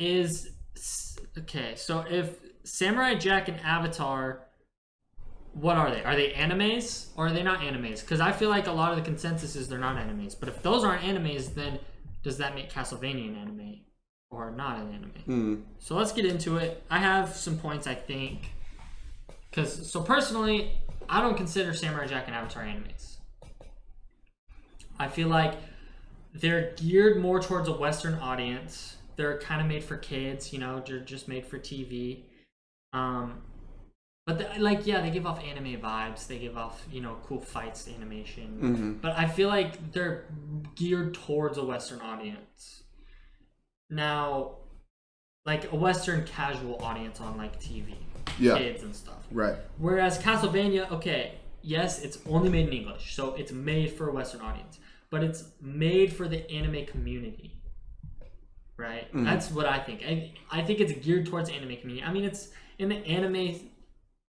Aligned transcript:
is 0.00 0.50
okay. 1.38 1.74
So 1.76 2.04
if 2.08 2.38
Samurai 2.64 3.14
Jack 3.14 3.48
and 3.48 3.60
Avatar, 3.60 4.46
what 5.52 5.76
are 5.76 5.90
they? 5.90 6.02
Are 6.02 6.16
they 6.16 6.30
animes 6.30 7.08
or 7.16 7.26
are 7.26 7.32
they 7.32 7.42
not 7.42 7.60
animes? 7.60 8.00
Because 8.00 8.20
I 8.20 8.32
feel 8.32 8.48
like 8.48 8.66
a 8.66 8.72
lot 8.72 8.90
of 8.90 8.96
the 8.96 9.04
consensus 9.04 9.56
is 9.56 9.68
they're 9.68 9.78
not 9.78 9.96
animes. 9.96 10.34
But 10.38 10.48
if 10.48 10.62
those 10.62 10.84
aren't 10.84 11.02
animes, 11.02 11.54
then 11.54 11.78
does 12.22 12.38
that 12.38 12.54
make 12.54 12.72
Castlevania 12.72 13.28
an 13.28 13.36
anime 13.36 13.80
or 14.30 14.50
not 14.50 14.78
an 14.78 14.92
anime? 14.92 15.22
Hmm. 15.24 15.54
So 15.78 15.96
let's 15.96 16.12
get 16.12 16.24
into 16.24 16.56
it. 16.56 16.82
I 16.90 16.98
have 16.98 17.34
some 17.34 17.58
points 17.58 17.86
I 17.86 17.94
think. 17.94 18.52
Because 19.50 19.90
so 19.90 20.00
personally, 20.00 20.72
I 21.08 21.20
don't 21.20 21.36
consider 21.36 21.74
Samurai 21.74 22.06
Jack 22.06 22.24
and 22.26 22.36
Avatar 22.36 22.62
animes. 22.62 23.16
I 24.98 25.08
feel 25.08 25.28
like 25.28 25.54
they're 26.32 26.72
geared 26.76 27.20
more 27.20 27.40
towards 27.40 27.68
a 27.68 27.72
Western 27.72 28.14
audience. 28.14 28.96
They're 29.20 29.38
kind 29.38 29.60
of 29.60 29.66
made 29.66 29.84
for 29.84 29.98
kids, 29.98 30.50
you 30.50 30.58
know, 30.58 30.82
they're 30.86 31.00
just 31.00 31.28
made 31.28 31.44
for 31.44 31.58
TV. 31.58 32.22
Um, 32.94 33.42
but 34.26 34.38
the, 34.38 34.48
like, 34.58 34.86
yeah, 34.86 35.02
they 35.02 35.10
give 35.10 35.26
off 35.26 35.44
anime 35.44 35.78
vibes. 35.78 36.26
They 36.26 36.38
give 36.38 36.56
off, 36.56 36.86
you 36.90 37.02
know, 37.02 37.18
cool 37.26 37.42
fights, 37.42 37.86
animation. 37.94 38.58
Mm-hmm. 38.62 38.92
But 38.94 39.18
I 39.18 39.26
feel 39.28 39.48
like 39.48 39.92
they're 39.92 40.24
geared 40.74 41.12
towards 41.12 41.58
a 41.58 41.64
Western 41.64 42.00
audience. 42.00 42.84
Now, 43.90 44.52
like 45.44 45.70
a 45.70 45.76
Western 45.76 46.24
casual 46.24 46.82
audience 46.82 47.20
on 47.20 47.36
like 47.36 47.60
TV, 47.60 47.96
Yeah. 48.38 48.56
kids 48.56 48.82
and 48.82 48.96
stuff. 48.96 49.26
Right. 49.30 49.56
Whereas 49.76 50.18
Castlevania, 50.18 50.90
okay, 50.92 51.34
yes, 51.60 52.00
it's 52.00 52.16
only 52.26 52.48
made 52.48 52.68
in 52.68 52.72
English, 52.72 53.14
so 53.14 53.34
it's 53.34 53.52
made 53.52 53.92
for 53.92 54.08
a 54.08 54.12
Western 54.12 54.40
audience, 54.40 54.78
but 55.10 55.22
it's 55.22 55.44
made 55.60 56.10
for 56.10 56.26
the 56.26 56.50
anime 56.50 56.86
community. 56.86 57.59
Right? 58.80 59.08
That's 59.12 59.50
what 59.50 59.66
I 59.66 59.78
think. 59.78 60.02
I, 60.02 60.32
I 60.50 60.62
think 60.62 60.80
it's 60.80 60.92
geared 61.04 61.26
towards 61.26 61.50
anime 61.50 61.76
community. 61.76 62.02
I 62.02 62.12
mean, 62.12 62.24
it's 62.24 62.48
in 62.78 62.88
the 62.88 62.96
anime 62.96 63.70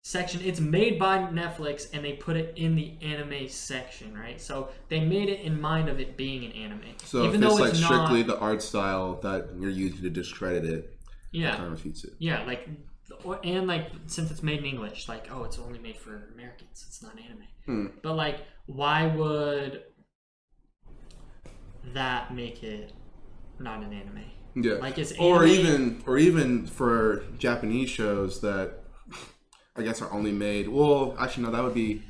section. 0.03 0.41
It's 0.43 0.59
made 0.59 0.99
by 0.99 1.19
Netflix, 1.19 1.87
and 1.93 2.03
they 2.03 2.13
put 2.13 2.35
it 2.35 2.53
in 2.57 2.75
the 2.75 2.97
anime 3.01 3.47
section, 3.47 4.17
right? 4.17 4.41
So 4.41 4.69
they 4.89 4.99
made 4.99 5.29
it 5.29 5.41
in 5.41 5.59
mind 5.59 5.89
of 5.89 5.99
it 5.99 6.17
being 6.17 6.45
an 6.45 6.51
anime, 6.51 6.95
So 7.03 7.23
Even 7.25 7.43
if 7.43 7.51
it's 7.51 7.59
like 7.59 7.75
strictly 7.75 8.23
the 8.23 8.37
art 8.39 8.61
style 8.61 9.19
that 9.21 9.49
you're 9.57 9.69
using 9.69 10.01
to 10.01 10.09
discredit 10.09 10.65
it, 10.65 10.97
yeah, 11.31 11.51
kind 11.55 11.65
of 11.67 11.71
refutes 11.71 12.03
it. 12.03 12.13
Yeah, 12.19 12.43
like, 12.43 12.67
or, 13.23 13.39
and 13.43 13.67
like 13.67 13.89
since 14.07 14.31
it's 14.31 14.43
made 14.43 14.59
in 14.59 14.65
English, 14.65 15.07
like 15.07 15.29
oh, 15.31 15.43
it's 15.43 15.59
only 15.59 15.79
made 15.79 15.97
for 15.97 16.29
Americans. 16.33 16.85
It's 16.87 17.01
not 17.03 17.13
anime. 17.17 17.47
Hmm. 17.65 17.85
But 18.01 18.15
like, 18.15 18.39
why 18.65 19.07
would 19.07 19.83
that 21.93 22.33
make 22.33 22.63
it 22.63 22.93
not 23.59 23.83
an 23.83 23.93
anime? 23.93 24.25
Yeah. 24.55 24.73
Like, 24.75 24.97
it's 24.97 25.13
or 25.17 25.45
even 25.45 26.03
or 26.05 26.17
even 26.17 26.65
for 26.67 27.23
Japanese 27.37 27.89
shows 27.89 28.41
that 28.41 28.83
I 29.75 29.83
guess 29.83 30.01
are 30.01 30.11
only 30.11 30.31
made. 30.31 30.67
Well, 30.67 31.15
actually, 31.19 31.43
no, 31.43 31.51
that 31.51 31.63
would 31.63 31.73
be. 31.73 32.03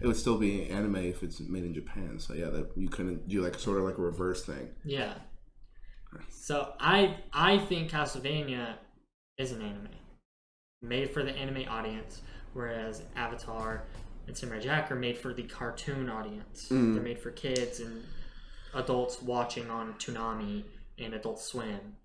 It 0.00 0.06
would 0.06 0.16
still 0.16 0.38
be 0.38 0.70
anime 0.70 0.96
if 0.96 1.22
it's 1.22 1.40
made 1.40 1.64
in 1.64 1.74
Japan. 1.74 2.18
So 2.18 2.32
yeah, 2.32 2.48
that 2.50 2.70
you 2.76 2.88
couldn't 2.88 3.28
do 3.28 3.42
like 3.42 3.58
sort 3.58 3.78
of 3.78 3.84
like 3.84 3.98
a 3.98 4.02
reverse 4.02 4.44
thing. 4.44 4.70
Yeah. 4.84 5.14
So 6.30 6.72
I 6.80 7.18
I 7.32 7.58
think 7.58 7.90
Castlevania 7.90 8.74
is 9.36 9.52
an 9.52 9.62
anime 9.62 9.88
made 10.82 11.10
for 11.10 11.22
the 11.22 11.32
anime 11.32 11.68
audience, 11.68 12.22
whereas 12.52 13.02
Avatar 13.16 13.84
and 14.26 14.36
Samurai 14.36 14.60
Jack 14.60 14.90
are 14.90 14.96
made 14.96 15.18
for 15.18 15.34
the 15.34 15.42
cartoon 15.42 16.08
audience. 16.08 16.68
Mm. 16.70 16.94
They're 16.94 17.02
made 17.02 17.18
for 17.18 17.30
kids 17.30 17.80
and 17.80 18.04
adults 18.74 19.20
watching 19.20 19.70
on 19.70 19.94
Toonami 19.94 20.64
and 21.00 21.14
Adult 21.14 21.40
Swim 21.40 21.96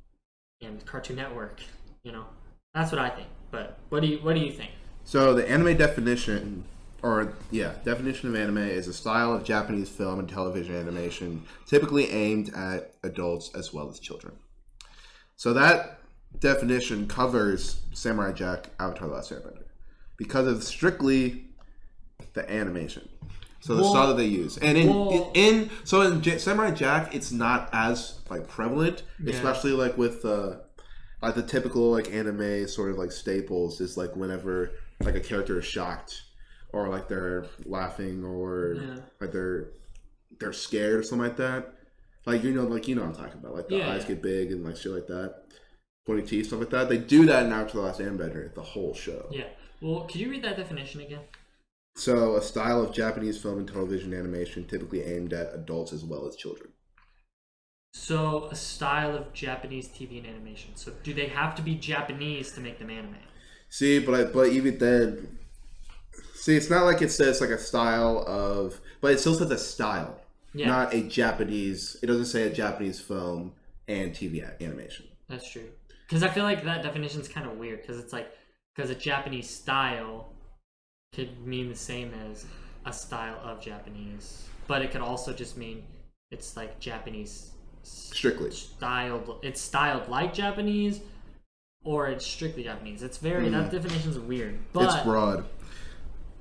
and 0.61 0.85
Cartoon 0.85 1.17
Network. 1.17 1.61
You 2.03 2.11
know, 2.11 2.25
that's 2.73 2.91
what 2.91 2.99
I 2.99 3.09
think. 3.09 3.27
But 3.51 3.77
what 3.89 4.01
do 4.01 4.07
you 4.07 4.17
what 4.19 4.35
do 4.35 4.41
you 4.41 4.51
think? 4.51 4.71
So 5.03 5.33
the 5.33 5.47
anime 5.49 5.77
definition, 5.77 6.63
or 7.01 7.33
yeah, 7.51 7.73
definition 7.83 8.29
of 8.29 8.35
anime 8.35 8.57
is 8.57 8.87
a 8.87 8.93
style 8.93 9.33
of 9.33 9.43
Japanese 9.43 9.89
film 9.89 10.19
and 10.19 10.27
television 10.27 10.75
animation 10.75 11.43
typically 11.67 12.09
aimed 12.11 12.53
at 12.55 12.93
adults 13.03 13.51
as 13.55 13.73
well 13.73 13.89
as 13.89 13.99
children. 13.99 14.35
So 15.35 15.53
that 15.53 15.99
definition 16.39 17.07
covers 17.07 17.81
Samurai 17.93 18.31
Jack, 18.31 18.69
Avatar: 18.79 19.07
The 19.07 19.13
Last 19.13 19.31
Airbender, 19.31 19.65
because 20.17 20.47
of 20.47 20.63
strictly 20.63 21.45
the 22.33 22.49
animation. 22.51 23.07
So 23.65 23.73
the 23.73 23.81
Well- 23.81 23.91
style 23.93 24.07
that 24.09 24.17
they 24.17 24.27
use, 24.27 24.59
and 24.59 24.77
in 24.77 24.87
well- 24.89 25.31
in 25.33 25.71
so 25.85 26.01
in 26.01 26.21
J- 26.21 26.37
Samurai 26.37 26.69
Jack, 26.69 27.15
it's 27.15 27.31
not 27.31 27.67
as 27.73 28.19
like 28.29 28.47
prevalent, 28.47 29.01
Yeah. 29.23 29.33
especially 29.33 29.71
like 29.71 29.97
with 29.97 30.23
uh, 30.23 30.57
like 31.23 31.33
the 31.33 31.41
typical 31.41 31.89
like 31.89 32.13
anime 32.13 32.67
sort 32.67 32.91
of 32.91 32.99
like 32.99 33.11
staples 33.11 33.81
is 33.81 33.97
like 33.97 34.15
whenever 34.15 34.69
like 35.03 35.15
a 35.15 35.19
character 35.19 35.57
is 35.57 35.65
shocked 35.65 36.21
or 36.73 36.89
like 36.89 37.07
they're 37.07 37.47
laughing 37.65 38.23
or 38.23 38.75
Yeah. 38.79 38.95
like 39.19 39.31
they're 39.31 39.69
they're 40.39 40.53
scared 40.53 40.99
or 40.99 41.03
something 41.03 41.27
like 41.27 41.37
that. 41.37 41.73
Like 42.27 42.43
you 42.43 42.53
know, 42.53 42.65
like 42.65 42.87
you 42.87 42.93
know 42.93 43.01
what 43.01 43.17
I'm 43.17 43.23
talking 43.25 43.39
about. 43.39 43.55
Like 43.55 43.67
the 43.67 43.77
Yeah, 43.77 43.93
eyes 43.93 44.05
get 44.05 44.21
big 44.21 44.51
and 44.51 44.63
like 44.63 44.77
shit 44.77 44.91
like 44.91 45.07
that. 45.07 45.41
Pointy 46.05 46.21
teeth, 46.21 46.47
stuff 46.49 46.59
like 46.59 46.69
that. 46.69 46.87
They 46.87 46.99
do 46.99 47.25
that 47.25 47.47
in 47.47 47.51
Avatar 47.51 47.81
the 47.81 47.87
Last 47.87 47.99
Airbender, 47.99 48.53
the 48.53 48.61
whole 48.61 48.93
show. 48.93 49.25
Yeah. 49.31 49.47
Well, 49.81 50.01
could 50.01 50.21
you 50.21 50.29
read 50.29 50.43
that 50.43 50.55
definition 50.55 51.01
again? 51.01 51.21
So, 51.97 52.35
a 52.35 52.41
style 52.41 52.83
of 52.83 52.93
Japanese 52.93 53.41
film 53.41 53.59
and 53.59 53.67
television 53.67 54.13
animation 54.13 54.65
typically 54.65 55.01
aimed 55.03 55.31
at 55.31 55.53
adults 55.53 55.93
as 55.93 56.03
well 56.03 56.27
as 56.27 56.35
children. 56.35 56.69
So, 57.93 58.49
a 58.51 58.55
style 58.55 59.15
of 59.15 59.31
Japanese 59.31 59.87
TV 59.87 60.17
and 60.17 60.27
animation. 60.27 60.71
So, 60.75 60.91
do 61.03 61.13
they 61.13 61.27
have 61.27 61.55
to 61.55 61.61
be 61.61 61.75
Japanese 61.75 62.51
to 62.53 62.59
make 62.59 62.79
them 62.79 62.89
anime? 62.89 63.15
See, 63.69 63.99
but 63.99 64.13
I, 64.13 64.23
but 64.25 64.49
even 64.49 64.77
then, 64.77 65.37
see, 66.33 66.57
it's 66.57 66.69
not 66.69 66.83
like 66.83 67.01
it 67.01 67.11
says 67.11 67.39
like 67.39 67.49
a 67.49 67.57
style 67.57 68.25
of, 68.27 68.79
but 68.99 69.13
it 69.13 69.19
still 69.19 69.33
says 69.33 69.49
a 69.49 69.57
style, 69.57 70.19
Yeah. 70.53 70.67
not 70.67 70.93
a 70.93 71.01
Japanese. 71.01 71.97
It 72.03 72.07
doesn't 72.07 72.25
say 72.25 72.43
a 72.43 72.53
Japanese 72.53 72.99
film 72.99 73.53
and 73.87 74.11
TV 74.13 74.41
a- 74.41 74.61
animation. 74.61 75.05
That's 75.29 75.49
true. 75.49 75.69
Because 76.07 76.23
I 76.23 76.27
feel 76.27 76.43
like 76.43 76.65
that 76.65 76.83
definition 76.83 77.21
is 77.21 77.29
kind 77.29 77.47
of 77.47 77.57
weird. 77.57 77.81
Because 77.81 77.99
it's 77.99 78.11
like, 78.13 78.29
because 78.75 78.91
a 78.91 78.95
Japanese 78.95 79.49
style 79.49 80.33
could 81.15 81.45
mean 81.45 81.69
the 81.69 81.75
same 81.75 82.11
as 82.29 82.45
a 82.85 82.93
style 82.93 83.39
of 83.43 83.61
Japanese, 83.61 84.47
but 84.67 84.81
it 84.81 84.91
could 84.91 85.01
also 85.01 85.33
just 85.33 85.57
mean 85.57 85.83
it's 86.31 86.57
like 86.57 86.79
Japanese 86.79 87.51
Strictly. 87.83 88.51
styled. 88.51 89.39
It's 89.43 89.61
styled 89.61 90.09
like 90.09 90.33
Japanese, 90.33 90.99
or 91.83 92.07
it's 92.07 92.25
strictly 92.25 92.63
Japanese. 92.63 93.03
It's 93.03 93.17
very 93.17 93.49
that 93.49 93.71
definition's 93.71 94.19
weird. 94.19 94.59
But 94.73 94.93
it's 94.93 95.03
broad. 95.03 95.45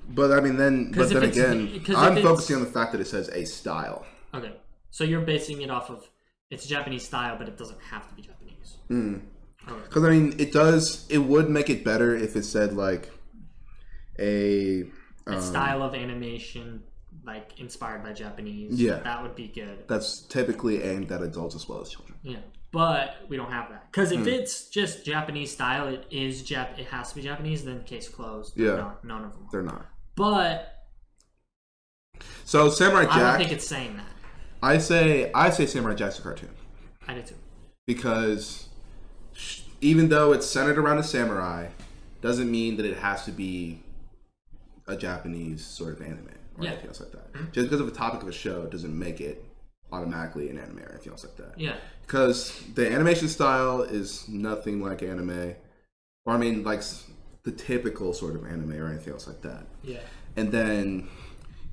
But 0.09 0.33
I 0.33 0.41
mean, 0.41 0.57
then, 0.57 0.93
but 0.93 1.09
then 1.09 1.23
again, 1.23 1.85
I'm 1.97 2.23
focusing 2.23 2.57
on 2.57 2.65
the 2.65 2.71
fact 2.71 2.93
that 2.93 3.01
it 3.01 3.07
says 3.07 3.29
a 3.29 3.45
style. 3.45 4.05
okay, 4.35 4.53
so 4.91 5.05
you're 5.05 5.23
basing 5.23 5.63
it 5.63 5.71
off 5.71 5.89
of 5.89 6.09
it's 6.51 6.67
Japanese 6.67 7.05
style, 7.05 7.37
but 7.39 7.49
it 7.49 7.57
doesn't 7.57 7.81
have 7.91 8.09
to 8.09 8.15
be 8.15 8.23
Japanese. 8.23 8.77
Hmm. 8.89 9.17
Okay. 9.67 9.81
Because 9.85 10.05
I 10.05 10.11
mean, 10.11 10.35
it 10.39 10.53
does. 10.53 11.07
It 11.09 11.19
would 11.19 11.49
make 11.49 11.71
it 11.71 11.85
better 11.85 12.15
if 12.15 12.37
it 12.37 12.45
said 12.45 12.75
like 12.75 13.11
a. 14.19 14.83
a 15.27 15.35
Um, 15.37 15.41
style 15.41 15.83
of 15.83 15.95
animation 15.95 16.83
like 17.25 17.59
inspired 17.59 18.03
by 18.03 18.13
Japanese. 18.13 18.79
Yeah. 18.81 18.99
that 18.99 19.23
would 19.23 19.35
be 19.35 19.49
good. 19.49 19.85
that's 19.89 20.21
typically 20.23 20.83
aimed 20.83 21.11
at 21.13 21.23
adults 21.23 21.55
as 21.55 21.67
well 21.69 21.81
as 21.81 21.89
children. 21.89 22.19
Yeah, 22.23 22.37
but 22.73 23.17
we 23.29 23.37
don't 23.37 23.51
have 23.51 23.71
that 23.71 23.91
because 23.91 24.13
if 24.13 24.27
it's 24.27 24.69
just 24.69 25.05
Japanese 25.07 25.51
style, 25.53 25.89
it 25.89 26.05
is 26.11 26.43
Jap. 26.43 26.79
It 26.79 26.87
has 26.87 27.11
to 27.11 27.15
be 27.17 27.23
Japanese. 27.23 27.65
Then 27.65 27.83
case 27.85 28.09
closed. 28.09 28.59
Yeah. 28.59 28.75
no, 28.77 28.93
none 29.03 29.25
of 29.25 29.33
them. 29.33 29.49
They're 29.51 29.63
not. 29.63 29.87
But 30.17 30.85
So 32.45 32.69
Samurai 32.69 33.05
Jack. 33.05 33.13
I 33.15 33.19
don't 33.31 33.39
think 33.39 33.53
it's 33.53 33.67
saying 33.67 33.97
that. 33.97 34.07
I 34.63 34.79
say, 34.79 35.31
I 35.35 35.51
say 35.51 35.67
Samurai 35.67 35.95
Jack's 35.95 36.19
a 36.19 36.23
cartoon 36.23 36.49
I 37.07 37.15
do 37.15 37.23
too. 37.23 37.35
because 37.87 38.69
even 39.81 40.09
though 40.09 40.33
it's 40.33 40.47
centered 40.47 40.79
around 40.79 40.99
a 40.99 41.03
samurai, 41.03 41.69
doesn't 42.23 42.51
mean 42.51 42.77
that 42.79 42.87
it 42.87 42.97
has 42.99 43.25
to 43.27 43.31
be 43.31 43.81
a 44.87 44.97
Japanese 44.97 45.65
sort 45.65 45.95
of 45.95 46.03
anime 46.03 46.29
or 46.59 46.65
Yeah. 46.65 46.71
anything 46.73 46.89
else 46.89 47.01
like 47.01 47.13
that. 47.13 47.53
Just 47.53 47.67
because 47.69 47.81
of 47.81 47.87
the 47.87 47.93
topic 47.93 48.23
of 48.23 48.29
a 48.29 48.33
show 48.33 48.67
doesn't 48.67 48.97
make 48.99 49.21
it 49.21 49.45
automatically 49.93 50.49
an 50.51 50.59
anime 50.59 50.79
or 50.81 50.91
anything 50.91 51.13
else 51.13 51.25
like 51.25 51.37
that. 51.37 51.59
Yeah, 51.59 51.77
because 52.03 52.61
the 52.75 52.91
animation 52.91 53.29
style 53.29 53.83
is 53.83 54.29
nothing 54.29 54.81
like 54.83 55.03
anime, 55.03 55.55
or 56.27 56.35
I 56.35 56.37
mean, 56.39 56.63
like 56.65 56.83
the 57.45 57.53
typical 57.53 58.13
sort 58.13 58.35
of 58.35 58.45
anime 58.47 58.73
or 58.73 58.89
anything 58.89 59.13
else 59.13 59.27
like 59.27 59.43
that. 59.43 59.67
yeah, 59.83 60.01
And 60.37 60.51
then 60.51 61.09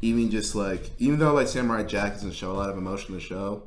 even 0.01 0.29
just 0.31 0.55
like, 0.55 0.89
even 0.99 1.19
though 1.19 1.33
like 1.33 1.47
Samurai 1.47 1.83
Jack 1.83 2.13
doesn't 2.13 2.33
show 2.33 2.51
a 2.51 2.53
lot 2.53 2.69
of 2.69 2.77
emotion 2.77 3.09
in 3.09 3.15
the 3.15 3.21
show, 3.21 3.63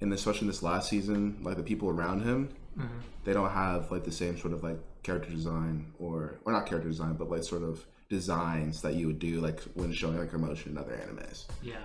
and 0.00 0.12
especially 0.12 0.42
in 0.42 0.46
this 0.48 0.62
last 0.62 0.90
season, 0.90 1.38
like 1.42 1.56
the 1.56 1.62
people 1.62 1.88
around 1.88 2.20
him, 2.22 2.50
Mm-hmm. 2.78 2.98
they 3.24 3.32
don't 3.32 3.48
have 3.52 3.90
like 3.90 4.04
the 4.04 4.12
same 4.12 4.38
sort 4.38 4.52
of 4.52 4.62
like 4.62 4.76
character 5.02 5.30
design 5.30 5.94
or, 5.98 6.34
or 6.44 6.52
not 6.52 6.66
character 6.66 6.90
design, 6.90 7.14
but 7.14 7.30
like 7.30 7.42
sort 7.42 7.62
of 7.62 7.86
designs 8.08 8.82
that 8.82 8.94
you 8.94 9.06
would 9.08 9.18
do 9.18 9.40
like 9.40 9.60
when 9.74 9.92
showing 9.92 10.18
like 10.18 10.32
emotion 10.32 10.72
in 10.72 10.78
other 10.78 10.92
animes. 10.92 11.44
yeah. 11.62 11.76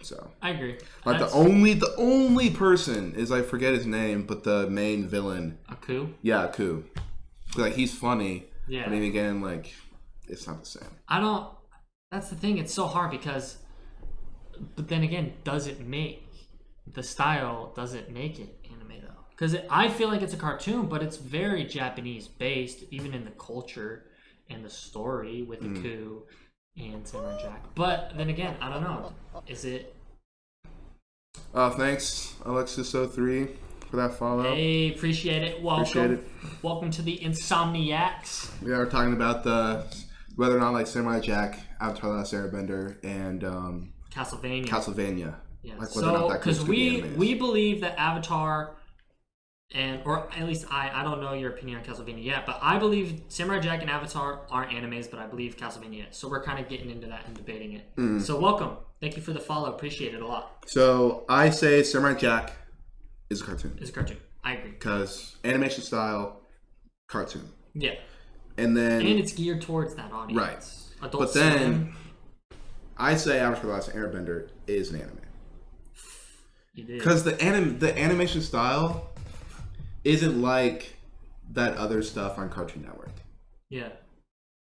So 0.00 0.30
I 0.40 0.50
agree. 0.50 0.78
like 1.04 1.18
the 1.18 1.30
only 1.32 1.74
the 1.74 1.92
only 1.96 2.50
person 2.50 3.14
is 3.16 3.32
I 3.32 3.42
forget 3.42 3.74
his 3.74 3.84
name, 3.84 4.24
but 4.26 4.44
the 4.44 4.68
main 4.70 5.08
villain, 5.08 5.58
Aku. 5.68 6.08
yeah, 6.22 6.44
Aku. 6.44 6.84
Like 7.56 7.72
he's 7.74 7.92
funny, 7.94 8.44
Yeah. 8.68 8.84
but 8.84 8.90
then 8.92 9.02
again, 9.02 9.40
like 9.42 9.74
it's 10.28 10.46
not 10.46 10.60
the 10.60 10.66
same. 10.66 10.90
I 11.08 11.18
don't. 11.20 11.48
That's 12.12 12.30
the 12.30 12.36
thing. 12.36 12.58
It's 12.58 12.72
so 12.72 12.86
hard 12.86 13.10
because, 13.10 13.56
but 14.76 14.86
then 14.88 15.02
again, 15.02 15.32
does 15.42 15.66
it 15.66 15.80
make 15.84 16.24
the 16.92 17.02
style? 17.02 17.72
Does 17.74 17.94
it 17.94 18.12
make 18.12 18.38
it 18.38 18.56
anime 18.70 19.00
though? 19.02 19.24
Because 19.30 19.56
I 19.68 19.88
feel 19.88 20.08
like 20.08 20.22
it's 20.22 20.32
a 20.32 20.38
cartoon, 20.38 20.86
but 20.86 21.02
it's 21.02 21.16
very 21.16 21.64
Japanese 21.64 22.28
based, 22.28 22.84
even 22.92 23.14
in 23.14 23.24
the 23.24 23.32
culture 23.32 24.04
and 24.50 24.64
the 24.64 24.70
story 24.70 25.42
with 25.42 25.60
the 25.60 25.80
coup 25.80 26.22
and 26.76 27.06
Samurai 27.06 27.40
Jack. 27.40 27.64
But 27.74 28.12
then 28.16 28.28
again, 28.28 28.56
I 28.60 28.72
don't 28.72 28.82
know. 28.82 29.12
Is 29.46 29.64
it? 29.64 29.94
Uh, 31.54 31.70
thanks, 31.70 32.34
Alexis03 32.44 33.56
for 33.90 33.96
that 33.96 34.14
follow. 34.14 34.42
Hey, 34.42 34.92
appreciate 34.94 35.42
it. 35.42 35.62
Welcome. 35.62 35.82
Appreciate 35.82 36.10
it. 36.10 36.24
Welcome 36.62 36.90
to 36.92 37.02
the 37.02 37.18
Insomniacs. 37.18 38.50
We're 38.62 38.86
talking 38.86 39.14
about 39.14 39.44
the 39.44 39.86
whether 40.36 40.56
or 40.56 40.60
not 40.60 40.72
like 40.72 40.86
Samurai 40.86 41.20
Jack, 41.20 41.60
Avatar: 41.80 42.10
The 42.10 42.16
Last 42.16 42.32
Airbender, 42.34 43.02
and 43.02 43.44
um, 43.44 43.92
Castlevania. 44.12 44.66
Castlevania. 44.66 45.34
Yeah. 45.62 45.74
Like 45.76 45.94
whether 45.94 46.08
or 46.08 46.12
so 46.12 46.20
not 46.20 46.28
that 46.28 46.40
because 46.40 46.58
goes 46.58 46.66
to 46.66 46.72
the 46.72 47.02
we 47.02 47.02
we 47.16 47.34
believe 47.34 47.80
that 47.80 47.98
Avatar 47.98 48.76
and 49.74 50.00
or 50.04 50.30
at 50.32 50.46
least 50.46 50.66
I 50.70 50.90
I 50.92 51.02
don't 51.04 51.20
know 51.20 51.34
your 51.34 51.50
opinion 51.50 51.78
on 51.78 51.84
Castlevania 51.84 52.24
yet, 52.24 52.46
but 52.46 52.58
I 52.62 52.78
believe 52.78 53.20
Samurai 53.28 53.60
Jack 53.60 53.82
and 53.82 53.90
Avatar 53.90 54.40
are 54.50 54.66
animes, 54.66 55.10
but 55.10 55.20
I 55.20 55.26
believe 55.26 55.56
Castlevania 55.56 56.10
is. 56.10 56.16
So 56.16 56.28
we're 56.28 56.42
kind 56.42 56.58
of 56.58 56.68
getting 56.68 56.90
into 56.90 57.06
that 57.08 57.26
and 57.26 57.36
debating 57.36 57.72
it. 57.74 57.94
Mm. 57.96 58.20
So 58.22 58.38
welcome. 58.40 58.76
Thank 59.00 59.16
you 59.16 59.22
for 59.22 59.32
the 59.32 59.40
follow. 59.40 59.68
Appreciate 59.72 60.14
it 60.14 60.22
a 60.22 60.26
lot. 60.26 60.64
So 60.66 61.24
I 61.28 61.50
say 61.50 61.82
Samurai 61.82 62.14
Jack 62.14 62.52
is 63.30 63.42
a 63.42 63.44
cartoon 63.44 63.78
Is 63.80 63.90
a 63.90 63.92
cartoon. 63.92 64.16
I 64.42 64.54
agree. 64.54 64.70
because 64.70 65.36
animation 65.44 65.82
style, 65.82 66.40
cartoon, 67.08 67.50
Yeah. 67.74 67.94
and 68.56 68.74
then 68.76 69.00
And 69.02 69.18
it's 69.20 69.32
geared 69.32 69.60
towards 69.60 69.94
that 69.96 70.10
audience. 70.12 70.38
Right. 71.00 71.08
Adult 71.08 71.22
But 71.24 71.34
then- 71.34 71.94
I 72.96 73.14
say 73.16 73.38
Avatar: 73.38 73.66
The 73.66 73.72
Last 73.72 73.90
Airbender 73.94 74.48
is 74.66 74.90
an 74.90 75.00
anime 75.00 75.18
you 76.74 76.84
did. 76.84 76.98
because 76.98 77.22
the 77.22 77.40
anim 77.40 77.78
the 77.78 77.96
animation 77.96 78.40
style 78.40 79.10
isn't 80.08 80.40
like 80.40 80.94
that 81.52 81.76
other 81.76 82.02
stuff 82.02 82.38
on 82.38 82.50
Cartoon 82.50 82.82
Network. 82.82 83.12
Yeah. 83.70 83.88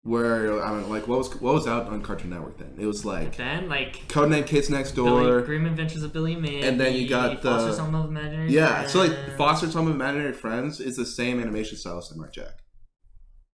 Where 0.04 0.60
I 0.62 0.70
don't 0.70 0.90
like 0.90 1.06
what 1.06 1.18
was 1.18 1.32
what 1.40 1.54
was 1.54 1.66
out 1.68 1.86
on 1.86 2.02
Cartoon 2.02 2.30
Network 2.30 2.58
then? 2.58 2.74
It 2.78 2.86
was 2.86 3.04
like 3.04 3.36
Then 3.36 3.68
like 3.68 4.08
Codename 4.08 4.46
Kids 4.46 4.68
Next 4.68 4.92
Billy, 4.92 5.24
Door. 5.24 5.42
Grim 5.42 5.64
Adventures 5.66 6.02
of 6.02 6.12
Billy 6.12 6.34
Mandy, 6.34 6.62
And 6.62 6.80
then 6.80 6.94
you 6.94 7.08
got 7.08 7.40
the- 7.40 7.50
Foster's 7.50 7.78
Home 7.78 7.94
of 7.94 8.06
Imaginary 8.08 8.50
Yeah, 8.50 8.86
so 8.88 8.98
like 9.00 9.12
Friends. 9.12 9.36
Foster's 9.36 9.74
Home 9.74 9.86
of 9.88 9.94
Imaginary 9.94 10.32
Friends 10.32 10.80
is 10.80 10.96
the 10.96 11.06
same 11.06 11.38
animation 11.40 11.76
style 11.78 11.98
as 11.98 12.08
Samurai 12.08 12.30
Jack. 12.32 12.54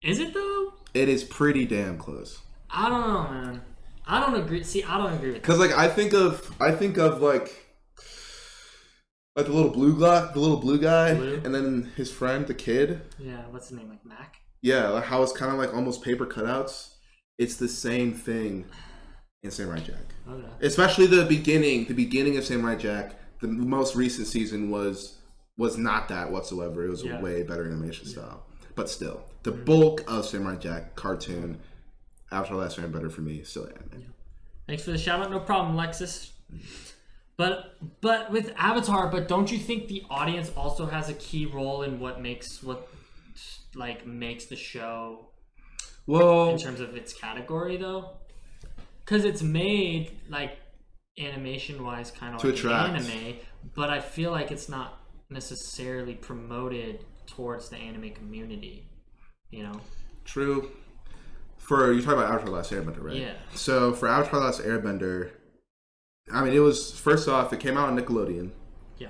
Is 0.04 0.20
it 0.20 0.34
though? 0.34 0.74
It 0.94 1.08
is 1.08 1.24
pretty 1.24 1.66
damn 1.66 1.98
close. 1.98 2.40
I 2.70 2.90
don't 2.90 3.08
know, 3.08 3.24
man. 3.24 3.62
I 4.06 4.20
don't 4.20 4.36
agree. 4.36 4.64
See, 4.64 4.84
I 4.84 4.98
don't 4.98 5.14
agree 5.14 5.32
with. 5.32 5.42
Cause 5.44 5.60
like 5.60 5.72
I 5.72 5.88
think 5.88 6.14
of 6.14 6.54
I 6.60 6.72
think 6.72 6.98
of 6.98 7.22
like 7.22 7.63
like 9.36 9.48
the 9.48 9.52
little 9.52 9.72
blue 9.72 10.00
guy, 10.00 10.32
the 10.32 10.40
little 10.40 10.58
blue 10.58 10.80
guy, 10.80 11.16
Blue? 11.16 11.42
and 11.44 11.54
then 11.54 11.92
his 11.96 12.12
friend, 12.12 12.46
the 12.46 12.54
kid. 12.54 13.02
Yeah, 13.18 13.42
what's 13.50 13.70
his 13.70 13.78
name? 13.78 13.90
Like 13.90 14.06
Mac? 14.06 14.38
Yeah, 14.62 14.90
like 14.90 15.06
how 15.06 15.24
it's 15.24 15.34
kind 15.34 15.52
of 15.52 15.58
like 15.58 15.74
almost 15.74 16.04
paper 16.04 16.26
cutouts. 16.26 16.94
It's 17.38 17.56
the 17.56 17.68
same 17.68 18.14
thing 18.14 18.66
in 19.42 19.52
Samurai 19.52 19.80
Jack. 19.80 20.14
Okay. 20.30 20.48
Especially 20.62 21.08
the 21.08 21.26
beginning, 21.26 21.86
the 21.86 21.94
beginning 21.94 22.38
of 22.38 22.46
Samurai 22.46 22.76
Jack. 22.76 23.16
The 23.42 23.48
most 23.48 23.96
recent 23.96 24.28
season 24.28 24.70
was 24.70 25.18
was 25.58 25.78
not 25.78 26.08
that 26.10 26.32
whatsoever. 26.32 26.86
It 26.86 26.90
was 26.90 27.04
Yeah. 27.04 27.20
a 27.20 27.22
way 27.22 27.44
better 27.44 27.66
animation 27.66 28.08
style. 28.08 28.46
But 28.76 28.90
still, 28.90 29.26
the 29.44 29.52
mm-hmm. 29.52 29.66
bulk 29.66 30.04
of 30.08 30.26
Samurai 30.26 30.56
Jack 30.56 30.96
cartoon, 30.96 31.60
Avatar 32.32 32.58
Last 32.58 32.80
Airbender 32.80 33.12
for 33.12 33.22
me, 33.22 33.44
still 33.44 33.66
anime. 33.66 34.14
Thanks 34.68 34.84
for 34.84 34.92
the 34.92 34.98
shout 34.98 35.20
out. 35.20 35.30
No 35.30 35.40
problem, 35.40 35.76
Lexus. 35.76 36.32
Mm-hmm. 36.52 36.66
But 37.38 37.78
but 38.02 38.32
with 38.32 38.54
Avatar, 38.58 39.10
but 39.10 39.28
don't 39.28 39.52
you 39.52 39.58
think 39.58 39.88
the 39.88 40.04
audience 40.10 40.52
also 40.56 40.86
has 40.86 41.10
a 41.10 41.14
key 41.16 41.46
role 41.46 41.82
in 41.82 42.00
what 42.00 42.22
makes 42.22 42.62
what 42.62 42.88
like 43.76 44.06
makes 44.06 44.46
the 44.46 44.56
show 44.56 45.30
Well, 46.06 46.50
in 46.50 46.60
terms 46.60 46.80
of 46.80 46.96
its 46.96 47.14
category 47.14 47.78
though? 47.78 48.12
Because 49.00 49.26
it's 49.26 49.42
made 49.42 50.12
like 50.30 50.58
animation 51.20 51.84
wise, 51.84 52.12
kind 52.12 52.36
of 52.36 52.42
To 52.42 52.48
like 52.48 52.56
attract. 52.56 52.96
anime, 53.10 53.36
but 53.76 53.90
I 53.90 54.00
feel 54.00 54.32
like 54.32 54.52
it's 54.52 54.70
not 54.70 55.00
necessarily 55.30 56.14
promoted 56.14 57.04
towards 57.26 57.70
the 57.70 57.78
anime 57.78 58.12
community. 58.12 58.88
You 59.50 59.64
know? 59.64 59.82
True. 60.26 60.72
For 61.58 61.92
you 61.92 62.02
talk 62.02 62.14
about 62.14 62.32
Avatar: 62.32 62.50
Last 62.50 62.72
Airbender, 62.72 63.02
right? 63.04 63.16
Yeah. 63.16 63.34
So 63.56 63.94
for 63.94 64.08
Avatar: 64.08 64.40
Last 64.40 64.62
Airbender, 64.62 65.32
I 66.32 66.44
mean, 66.44 66.54
it 66.54 66.60
was 66.60 66.98
first 66.98 67.28
off, 67.28 67.52
it 67.54 67.60
came 67.60 67.78
out 67.78 67.90
on 67.90 68.00
Nickelodeon. 68.00 68.52
Yeah. 68.98 69.10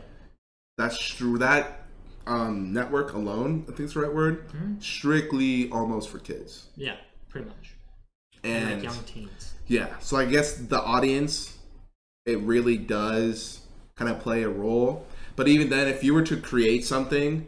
That's 0.77 0.98
true. 0.98 1.38
That 1.38 1.81
um, 2.25 2.74
network 2.74 3.13
alone, 3.13 3.63
I 3.68 3.71
think 3.74 3.81
is 3.81 3.94
the 3.94 4.01
right 4.01 4.13
word, 4.13 4.48
Mm-hmm. 4.50 4.80
strictly 4.80 5.69
almost 5.71 6.10
for 6.10 6.19
kids. 6.19 6.68
Yeah. 6.75 6.95
Pretty 7.30 7.48
much. 7.48 7.75
And 8.44 8.75
like 8.75 8.83
young 8.83 9.04
teens. 9.06 9.54
yeah, 9.68 9.88
so 10.00 10.18
I 10.18 10.25
guess 10.25 10.56
the 10.56 10.81
audience, 10.81 11.57
it 12.25 12.39
really 12.39 12.77
does 12.77 13.62
kind 13.95 14.12
of 14.12 14.19
play 14.19 14.44
a 14.44 14.50
role. 14.50 15.06
But 15.38 15.48
even 15.48 15.69
then, 15.69 15.88
if 15.88 16.04
you 16.04 16.13
were 16.13 16.24
to 16.24 16.36
create 16.38 16.83
something, 16.86 17.48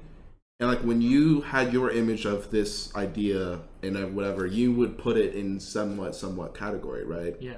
and 0.60 0.70
like 0.70 0.80
when 0.80 1.02
you 1.02 1.42
had 1.42 1.74
your 1.74 1.92
image 1.92 2.26
of 2.26 2.50
this 2.50 2.96
idea 2.96 3.60
and 3.84 4.16
whatever, 4.16 4.46
you 4.48 4.72
would 4.72 4.98
put 4.98 5.18
it 5.18 5.36
in 5.36 5.60
somewhat, 5.60 6.16
somewhat 6.16 6.56
category, 6.56 7.04
right? 7.04 7.36
Yeah. 7.42 7.56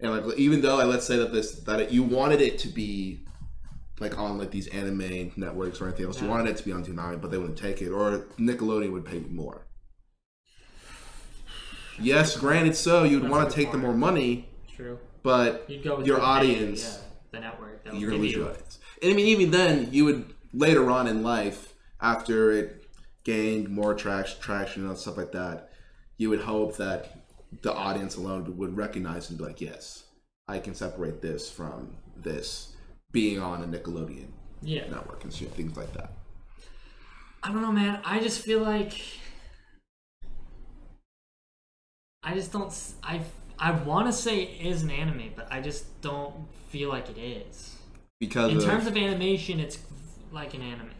And 0.00 0.12
like 0.12 0.38
even 0.38 0.60
though 0.60 0.76
like, 0.76 0.86
let's 0.86 1.06
say 1.06 1.16
that 1.16 1.32
this 1.32 1.52
that 1.60 1.80
it, 1.80 1.90
you 1.90 2.02
wanted 2.02 2.40
it 2.40 2.58
to 2.60 2.68
be 2.68 3.20
like 3.98 4.18
on 4.18 4.38
like 4.38 4.50
these 4.50 4.66
anime 4.68 5.32
networks 5.36 5.80
or 5.80 5.88
anything 5.88 6.06
else, 6.06 6.20
you 6.20 6.28
wanted 6.28 6.50
it 6.50 6.56
to 6.58 6.64
be 6.64 6.72
on 6.72 6.84
Toonami, 6.84 7.20
but 7.20 7.30
they 7.30 7.38
wouldn't 7.38 7.58
take 7.58 7.80
it, 7.80 7.90
or 7.90 8.26
Nickelodeon 8.38 8.92
would 8.92 9.06
pay 9.06 9.18
you 9.18 9.28
more. 9.30 9.66
Yes, 11.98 12.36
granted, 12.36 12.76
so 12.76 13.04
you'd 13.04 13.28
want 13.28 13.48
to 13.48 13.56
take 13.56 13.72
the 13.72 13.78
more 13.78 13.94
money, 13.94 14.50
True. 14.74 14.98
but 15.22 15.64
You'd 15.68 15.82
go 15.82 15.96
with 15.96 16.06
your 16.06 16.18
the 16.18 16.24
audience, 16.24 17.00
yeah, 17.00 17.08
the 17.32 17.40
network. 17.40 17.84
That 17.84 17.94
you're 17.94 18.10
gonna 18.10 18.22
lose 18.22 18.32
you- 18.32 18.40
your 18.40 18.50
audience. 18.50 18.78
And 19.02 19.12
I 19.12 19.16
mean, 19.16 19.26
even 19.26 19.50
then, 19.50 19.88
you 19.92 20.04
would 20.04 20.34
later 20.52 20.90
on 20.90 21.06
in 21.06 21.22
life, 21.22 21.72
after 22.00 22.52
it 22.52 22.84
gained 23.24 23.70
more 23.70 23.94
traction, 23.94 24.40
traction 24.40 24.86
and 24.86 24.96
stuff 24.98 25.16
like 25.16 25.32
that, 25.32 25.70
you 26.18 26.28
would 26.28 26.40
hope 26.40 26.76
that 26.76 27.25
the 27.62 27.72
audience 27.72 28.16
alone 28.16 28.56
would 28.56 28.76
recognize 28.76 29.28
and 29.30 29.38
be 29.38 29.44
like, 29.44 29.60
"Yes, 29.60 30.04
I 30.48 30.58
can 30.58 30.74
separate 30.74 31.22
this 31.22 31.50
from 31.50 31.96
this 32.16 32.74
being 33.12 33.40
on 33.40 33.62
a 33.62 33.66
Nickelodeon 33.66 34.28
Yeah. 34.62 34.88
network 34.88 35.24
and 35.24 35.32
shit, 35.32 35.52
things 35.52 35.76
like 35.76 35.92
that." 35.94 36.12
I 37.42 37.52
don't 37.52 37.62
know, 37.62 37.72
man. 37.72 38.00
I 38.04 38.20
just 38.20 38.40
feel 38.40 38.60
like 38.62 39.00
I 42.22 42.34
just 42.34 42.52
don't. 42.52 42.72
I 43.02 43.22
I 43.58 43.70
want 43.70 44.06
to 44.06 44.12
say 44.12 44.42
it 44.42 44.66
is 44.66 44.82
an 44.82 44.90
anime, 44.90 45.30
but 45.34 45.46
I 45.50 45.60
just 45.60 46.00
don't 46.00 46.34
feel 46.68 46.88
like 46.88 47.08
it 47.08 47.18
is. 47.18 47.76
Because 48.18 48.50
In 48.50 48.58
of, 48.58 48.64
terms 48.64 48.86
of 48.86 48.96
animation, 48.96 49.60
it's 49.60 49.78
like 50.32 50.54
an 50.54 50.62
anime, 50.62 50.90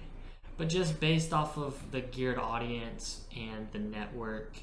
but 0.57 0.69
just 0.69 1.01
based 1.01 1.33
off 1.33 1.57
of 1.59 1.91
the 1.91 2.01
geared 2.01 2.39
audience 2.39 3.23
and 3.37 3.67
the 3.73 3.79
network, 3.79 4.59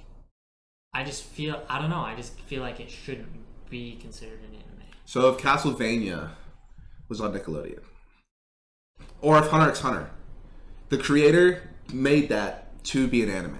I 0.94 1.04
just 1.04 1.24
feel 1.24 1.62
I 1.70 1.80
don't 1.80 1.90
know. 1.90 2.00
I 2.00 2.16
just 2.16 2.40
feel 2.42 2.62
like 2.62 2.80
it 2.80 2.90
shouldn't 2.90 3.28
be 3.70 3.96
considered 3.96 4.40
an 4.42 4.56
anime. 4.56 4.88
so 5.06 5.30
if 5.30 5.38
Castlevania 5.42 6.30
was 7.10 7.20
on 7.20 7.34
Nickelodeon, 7.34 7.82
or 9.22 9.40
if 9.40 9.48
Hunter 9.48 9.70
x 9.70 9.80
Hunter, 9.80 10.12
the 10.90 10.98
creator 10.98 11.70
made 11.92 12.30
that 12.30 12.84
to 12.86 13.08
be 13.08 13.24
an 13.24 13.30
anime. 13.30 13.58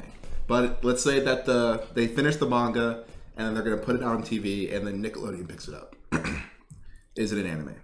But 0.48 0.84
let's 0.84 1.04
say 1.04 1.20
that 1.22 1.46
the 1.46 1.88
they 1.94 2.08
finish 2.08 2.36
the 2.36 2.46
manga 2.48 3.06
and 3.36 3.48
then 3.48 3.54
they're 3.54 3.64
gonna 3.64 3.78
put 3.78 3.96
it 3.96 4.04
on 4.04 4.22
TV 4.24 4.76
and 4.76 4.86
then 4.86 5.02
Nickelodeon 5.04 5.48
picks 5.48 5.68
it 5.68 5.74
up. 5.74 5.96
Is 7.16 7.32
it 7.32 7.40
an 7.44 7.50
anime? 7.50 7.76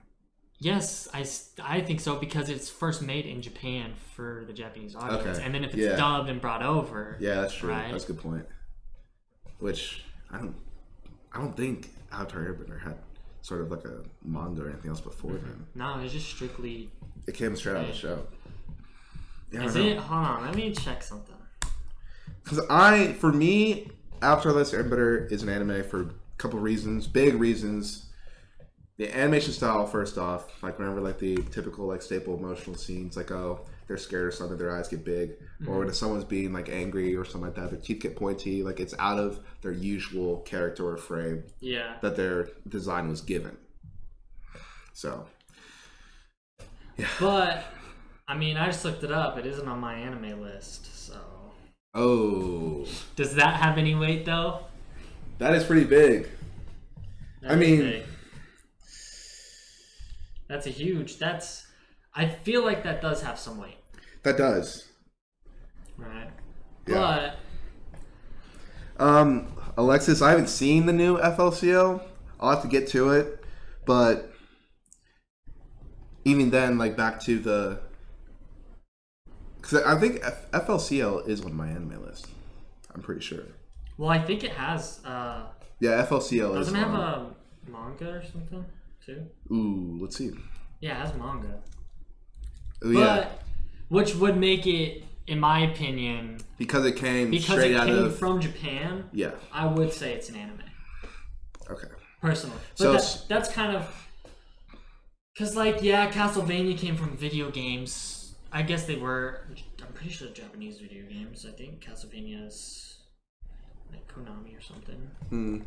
Yes, 0.61 1.07
I, 1.13 1.25
I 1.63 1.79
think 1.79 2.01
so 2.01 2.17
because 2.17 2.49
it's 2.49 2.69
first 2.69 3.01
made 3.01 3.25
in 3.25 3.41
Japan 3.41 3.93
for 4.13 4.43
the 4.45 4.51
Japanese 4.51 4.93
audience, 4.93 5.37
Okay, 5.37 5.45
and 5.45 5.55
then 5.55 5.63
if 5.63 5.73
it's 5.73 5.81
yeah. 5.81 5.95
dubbed 5.95 6.29
and 6.29 6.41
brought 6.41 6.61
over, 6.63 7.15
Yeah, 7.21 7.35
that's 7.41 7.53
true. 7.53 7.69
Right. 7.69 7.89
That's 7.91 8.03
a 8.03 8.07
good 8.07 8.19
point. 8.21 8.45
Which 9.59 10.03
I 10.31 10.37
don't, 10.37 10.55
I 11.33 11.39
don't 11.39 11.55
think 11.55 11.89
Avatar 12.11 12.41
Airbender 12.41 12.81
had 12.81 12.95
sort 13.41 13.61
of 13.61 13.71
like 13.71 13.85
a 13.85 14.03
manga 14.23 14.63
or 14.63 14.69
anything 14.69 14.89
else 14.89 15.01
before 15.01 15.31
mm-hmm. 15.31 15.47
then. 15.47 15.65
no, 15.75 15.99
it's 15.99 16.13
just 16.13 16.29
strictly. 16.29 16.89
It 17.27 17.35
came 17.35 17.55
straight 17.55 17.75
out 17.75 17.85
of 17.85 17.87
the 17.87 17.93
show. 17.93 18.27
Yeah, 19.51 19.65
Is 19.65 19.75
it? 19.75 19.97
Hold 19.97 20.25
on, 20.25 20.45
let 20.45 20.55
me 20.55 20.71
check 20.71 21.01
something. 21.01 21.35
Because 22.43 22.65
I, 22.69 23.13
for 23.13 23.31
me, 23.31 23.91
Avatar: 24.21 24.53
Last 24.53 24.73
Airbender 24.73 25.31
is 25.31 25.43
an 25.43 25.49
anime 25.49 25.83
for 25.83 26.01
a 26.01 26.09
couple 26.37 26.59
reasons, 26.59 27.07
big 27.07 27.35
reasons. 27.35 28.08
The 28.99 29.17
animation 29.17 29.51
style 29.53 29.87
first 29.87 30.17
off 30.19 30.61
like 30.61 30.77
remember 30.77 31.01
like 31.01 31.17
the 31.19 31.37
typical 31.51 31.87
like 31.87 32.01
staple 32.01 32.37
emotional 32.37 32.75
scenes 32.75 33.15
like 33.17 33.31
oh 33.31 33.61
they're 33.87 33.97
scared 33.97 34.25
or 34.27 34.31
something 34.31 34.57
their 34.57 34.75
eyes 34.77 34.87
get 34.89 35.03
big 35.05 35.31
or 35.31 35.35
mm-hmm. 35.65 35.77
when 35.85 35.93
someone's 35.93 36.25
being 36.25 36.51
like 36.53 36.69
angry 36.69 37.15
or 37.15 37.23
something 37.25 37.43
like 37.49 37.55
that 37.55 37.71
their 37.71 37.79
teeth 37.79 38.01
get 38.01 38.15
pointy 38.15 38.61
like 38.61 38.79
it's 38.79 38.93
out 38.99 39.17
of 39.17 39.39
their 39.61 39.71
usual 39.71 40.37
character 40.41 40.87
or 40.87 40.97
frame 40.97 41.43
Yeah. 41.61 41.95
that 42.01 42.15
their 42.17 42.49
design 42.67 43.07
was 43.07 43.21
given 43.21 43.57
so 44.93 45.25
yeah 46.97 47.07
But 47.19 47.63
I 48.27 48.37
mean, 48.37 48.57
I 48.57 48.67
just 48.67 48.85
looked 48.85 49.03
it 49.03 49.11
up. 49.11 49.39
It 49.39 49.47
isn't 49.47 49.67
on 49.67 49.79
my 49.79 49.95
anime 49.95 50.39
list. 50.41 50.93
So 51.07 51.15
oh 51.95 52.85
does 53.15 53.33
that 53.35 53.55
have 53.55 53.77
any 53.79 53.95
weight 53.95 54.25
though? 54.25 54.59
that 55.39 55.53
is 55.55 55.63
pretty 55.63 55.85
big 55.85 56.27
That 57.41 57.51
I 57.53 57.55
mean- 57.55 57.79
big. 57.79 58.03
That's 60.49 60.67
a 60.67 60.71
huge. 60.71 61.17
That's. 61.17 61.65
I 62.13 62.27
feel 62.27 62.65
like 62.65 62.83
that 62.83 63.01
does 63.01 63.21
have 63.21 63.39
some 63.39 63.57
weight, 63.59 63.77
that 64.23 64.35
does 64.35 64.89
right? 65.99 66.29
Yeah. 66.87 67.33
But 68.97 69.05
Um, 69.05 69.47
Alexis, 69.77 70.21
I 70.21 70.31
haven't 70.31 70.49
seen 70.49 70.85
the 70.85 70.93
new 70.93 71.17
FLCL. 71.17 72.01
I'll 72.39 72.49
have 72.51 72.61
to 72.61 72.67
get 72.67 72.87
to 72.89 73.11
it, 73.11 73.43
but 73.85 74.31
even 76.25 76.49
then, 76.49 76.77
like 76.77 76.95
back 76.97 77.19
to 77.21 77.37
the, 77.39 77.79
because 79.57 79.83
I 79.83 79.99
think 79.99 80.21
F- 80.23 80.49
FLCL 80.51 81.27
is 81.27 81.41
on 81.41 81.53
my 81.53 81.67
anime 81.67 82.01
list. 82.03 82.27
I'm 82.93 83.01
pretty 83.01 83.21
sure. 83.21 83.43
well, 83.97 84.09
I 84.09 84.19
think 84.19 84.43
it 84.43 84.51
has. 84.51 84.99
uh 85.05 85.47
Yeah, 85.79 86.05
FLCL 86.05 86.51
is. 86.59 86.67
Doesn't 86.67 86.75
it 86.75 86.79
have 86.79 86.93
a 86.93 87.35
manga 87.67 88.09
or 88.15 88.23
something 88.23 88.65
too? 89.09 89.55
Ooh, 89.55 89.97
let's 90.01 90.17
see. 90.17 90.31
Yeah, 90.81 90.91
it 91.01 91.07
has 91.07 91.13
manga. 91.17 91.59
Ooh, 92.85 92.93
But 92.93 92.99
yeah, 92.99 93.29
which 93.89 94.15
would 94.15 94.37
make 94.37 94.65
it, 94.67 95.03
in 95.27 95.39
my 95.39 95.59
opinion, 95.71 96.39
because 96.57 96.85
it 96.85 96.95
came 96.95 97.31
because 97.31 97.59
it 97.63 97.75
came 97.85 98.05
of. 98.05 98.17
from 98.17 98.39
Japan. 98.39 99.05
yeah. 99.13 99.31
I 99.51 99.65
would 99.65 99.91
say 99.93 100.13
it's 100.13 100.29
an 100.29 100.35
anime. 100.35 100.61
Okay. 101.69 101.87
personally. 102.21 102.57
But 102.77 102.83
So 102.83 102.93
that, 102.93 103.25
that's 103.27 103.49
kind 103.51 103.75
of 103.75 104.07
because, 105.33 105.55
like, 105.55 105.81
yeah, 105.81 106.11
Castlevania 106.11 106.77
came 106.77 106.95
from 106.95 107.15
video 107.15 107.49
games. 107.51 108.33
I 108.51 108.61
guess 108.63 108.85
they 108.85 108.95
were. 108.95 109.45
I'm 109.81 109.93
pretty 109.93 110.11
sure 110.11 110.27
Japanese 110.29 110.79
video 110.79 111.03
games. 111.05 111.45
I 111.47 111.51
think 111.51 111.81
Castlevania's 111.85 112.97
like 113.91 114.05
Konami 114.13 114.57
or 114.57 114.61
something. 114.61 115.01
Hmm. 115.29 115.59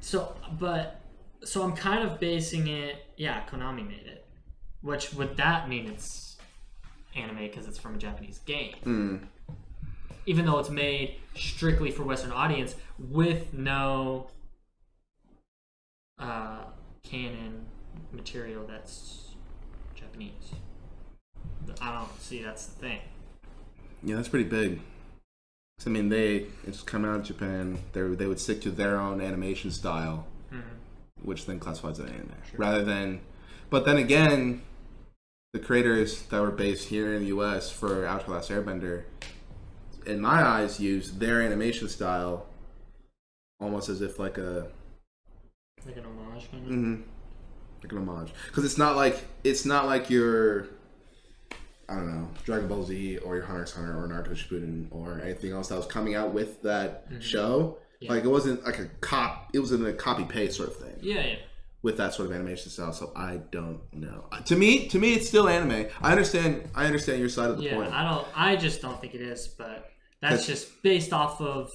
So, 0.00 0.34
but 0.58 1.00
so 1.44 1.62
I'm 1.62 1.74
kind 1.76 2.02
of 2.08 2.18
basing 2.20 2.66
it. 2.68 2.96
Yeah, 3.16 3.42
Konami 3.46 3.86
made 3.86 4.06
it. 4.06 4.26
Which 4.82 5.12
would 5.14 5.36
that 5.36 5.68
mean 5.68 5.86
it's 5.86 6.36
anime 7.16 7.38
because 7.38 7.66
it's 7.66 7.78
from 7.78 7.94
a 7.94 7.98
Japanese 7.98 8.38
game? 8.40 8.74
Hmm. 8.82 9.16
even 10.26 10.46
though 10.46 10.58
it's 10.58 10.70
made 10.70 11.16
strictly 11.36 11.90
for 11.90 12.02
Western 12.02 12.32
audience 12.32 12.74
with 12.98 13.52
no 13.52 14.28
uh, 16.18 16.64
canon 17.02 17.66
material 18.12 18.64
that's 18.66 19.28
Japanese. 19.94 20.32
I 21.80 21.92
don't 21.92 22.20
see 22.20 22.42
that's 22.42 22.66
the 22.66 22.80
thing. 22.80 22.98
Yeah, 24.02 24.16
that's 24.16 24.28
pretty 24.28 24.48
big. 24.48 24.80
'Cause, 25.78 25.86
I 25.88 25.90
mean, 25.90 26.08
they 26.08 26.46
it's 26.66 26.82
coming 26.82 27.10
out 27.10 27.16
of 27.20 27.24
Japan. 27.24 27.78
They 27.92 28.02
they 28.02 28.26
would 28.26 28.40
stick 28.40 28.60
to 28.62 28.70
their 28.70 28.98
own 28.98 29.20
animation 29.20 29.70
style, 29.70 30.26
which 31.24 31.46
then 31.46 31.58
classifies 31.58 31.98
as 31.98 32.06
an 32.06 32.14
anime, 32.14 32.32
rather 32.56 32.84
than. 32.84 33.20
But 33.70 33.84
then 33.84 33.96
again, 33.96 34.62
the 35.52 35.58
creators 35.58 36.22
that 36.24 36.40
were 36.40 36.50
based 36.50 36.88
here 36.88 37.14
in 37.14 37.22
the 37.22 37.28
U.S. 37.28 37.70
for 37.70 37.88
The 37.88 38.30
Last 38.30 38.50
Airbender, 38.50 39.04
in 40.06 40.20
my 40.20 40.42
eyes, 40.42 40.78
use 40.80 41.12
their 41.12 41.40
animation 41.40 41.88
style 41.88 42.46
almost 43.60 43.88
as 43.88 44.02
if 44.02 44.18
like 44.18 44.36
a 44.38 44.68
Like 45.86 45.96
an 45.96 46.04
homage 46.04 46.50
kind 46.50 46.66
of. 46.66 46.72
mm-hmm. 46.72 47.02
like 47.82 47.92
an 47.92 47.98
homage 48.08 48.32
because 48.48 48.64
it's 48.64 48.76
not 48.78 48.96
like 48.96 49.24
it's 49.42 49.64
not 49.64 49.86
like 49.86 50.10
your 50.10 50.66
I 51.88 51.94
don't 51.94 52.06
know 52.20 52.28
Dragon 52.44 52.68
Ball 52.68 52.84
Z 52.84 53.18
or 53.18 53.36
your 53.36 53.44
Hunter 53.44 53.62
x 53.62 53.72
Hunter 53.72 53.96
or 53.96 54.08
Naruto 54.08 54.34
Shippuden 54.34 54.88
or 54.90 55.20
anything 55.22 55.52
else 55.52 55.68
that 55.68 55.76
was 55.76 55.86
coming 55.86 56.14
out 56.14 56.32
with 56.32 56.62
that 56.62 57.06
show. 57.20 57.78
Yeah. 58.04 58.12
Like 58.12 58.24
it 58.24 58.28
wasn't 58.28 58.64
like 58.64 58.78
a 58.78 58.86
cop. 59.00 59.50
It 59.54 59.58
was 59.58 59.72
in 59.72 59.84
a 59.84 59.92
copy 59.92 60.24
paste 60.24 60.56
sort 60.56 60.68
of 60.70 60.76
thing 60.76 60.96
Yeah, 61.00 61.26
yeah. 61.26 61.36
with 61.82 61.96
that 61.96 62.14
sort 62.14 62.28
of 62.28 62.34
animation 62.34 62.70
style. 62.70 62.92
So 62.92 63.12
I 63.16 63.38
don't 63.50 63.80
know. 63.92 64.26
To 64.46 64.56
me, 64.56 64.88
to 64.88 64.98
me, 64.98 65.14
it's 65.14 65.28
still 65.28 65.48
anime. 65.48 65.86
I 66.02 66.10
understand. 66.10 66.68
I 66.74 66.86
understand 66.86 67.20
your 67.20 67.28
side 67.28 67.50
of 67.50 67.56
the 67.58 67.64
Yeah, 67.64 67.76
point. 67.76 67.92
I 67.92 68.08
don't. 68.08 68.26
I 68.34 68.56
just 68.56 68.82
don't 68.82 69.00
think 69.00 69.14
it 69.14 69.20
is, 69.20 69.48
but 69.48 69.90
that's 70.20 70.46
just 70.46 70.82
based 70.82 71.12
off 71.12 71.40
of 71.40 71.70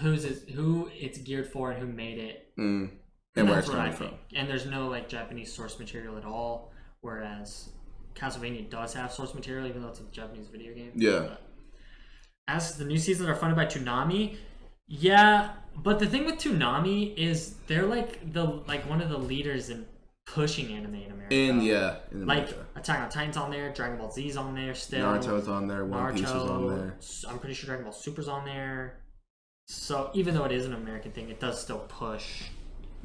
who's 0.00 0.24
it, 0.24 0.50
who 0.50 0.90
it's 0.94 1.18
geared 1.18 1.48
for 1.52 1.70
and 1.70 1.80
who 1.80 1.86
made 1.86 2.18
it. 2.18 2.48
Mm. 2.58 2.90
And 3.36 3.48
where 3.48 3.58
it's 3.58 3.68
coming 3.68 3.92
from. 3.92 4.08
think. 4.08 4.20
And 4.36 4.48
there's 4.48 4.64
no 4.66 4.86
like 4.88 5.08
Japanese 5.08 5.52
source 5.52 5.78
material 5.80 6.16
at 6.16 6.24
all, 6.24 6.72
whereas 7.00 7.68
Castlevania 8.14 8.70
does 8.70 8.94
have 8.94 9.12
source 9.12 9.34
material, 9.34 9.66
even 9.66 9.82
though 9.82 9.88
it's 9.88 9.98
a 10.00 10.04
Japanese 10.12 10.46
video 10.48 10.72
game. 10.72 10.92
Yeah. 10.94 11.18
But 11.28 11.42
as 12.46 12.76
the 12.78 12.84
new 12.84 12.96
seasons 12.98 13.28
are 13.28 13.34
funded 13.34 13.56
by 13.56 13.66
Toonami, 13.66 14.36
yeah, 14.86 15.50
but 15.82 15.98
the 15.98 16.06
thing 16.06 16.24
with 16.24 16.36
Toonami 16.36 17.16
is 17.16 17.54
they're 17.66 17.86
like 17.86 18.32
the 18.32 18.44
like 18.44 18.88
one 18.88 19.00
of 19.00 19.08
the 19.08 19.18
leaders 19.18 19.70
in 19.70 19.86
pushing 20.26 20.72
anime 20.72 20.94
in 20.94 21.12
America. 21.12 21.34
In 21.34 21.60
yeah, 21.60 21.96
in 22.10 22.26
like 22.26 22.48
Attack 22.76 23.00
on 23.00 23.10
Titan's 23.10 23.36
on 23.36 23.50
there, 23.50 23.72
Dragon 23.72 23.98
Ball 23.98 24.10
Z's 24.10 24.36
on 24.36 24.54
there 24.54 24.74
still. 24.74 25.06
Naruto's 25.06 25.48
on 25.48 25.68
there. 25.68 25.84
One 25.84 26.14
Piece 26.14 26.24
is 26.24 26.30
on 26.30 26.62
Naruto, 26.62 26.76
there. 26.76 27.30
I'm 27.30 27.38
pretty 27.38 27.54
sure 27.54 27.66
Dragon 27.66 27.84
Ball 27.84 27.92
Super's 27.92 28.28
on 28.28 28.44
there. 28.44 29.00
So 29.66 30.10
even 30.14 30.34
though 30.34 30.44
it 30.44 30.52
is 30.52 30.66
an 30.66 30.74
American 30.74 31.12
thing, 31.12 31.30
it 31.30 31.40
does 31.40 31.60
still 31.60 31.78
push 31.88 32.42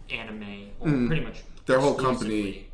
anime, 0.09 0.71
or 0.79 0.89
hmm. 0.89 1.07
pretty 1.07 1.23
much. 1.23 1.43
Their 1.65 1.79
whole 1.79 1.93
company 1.93 2.69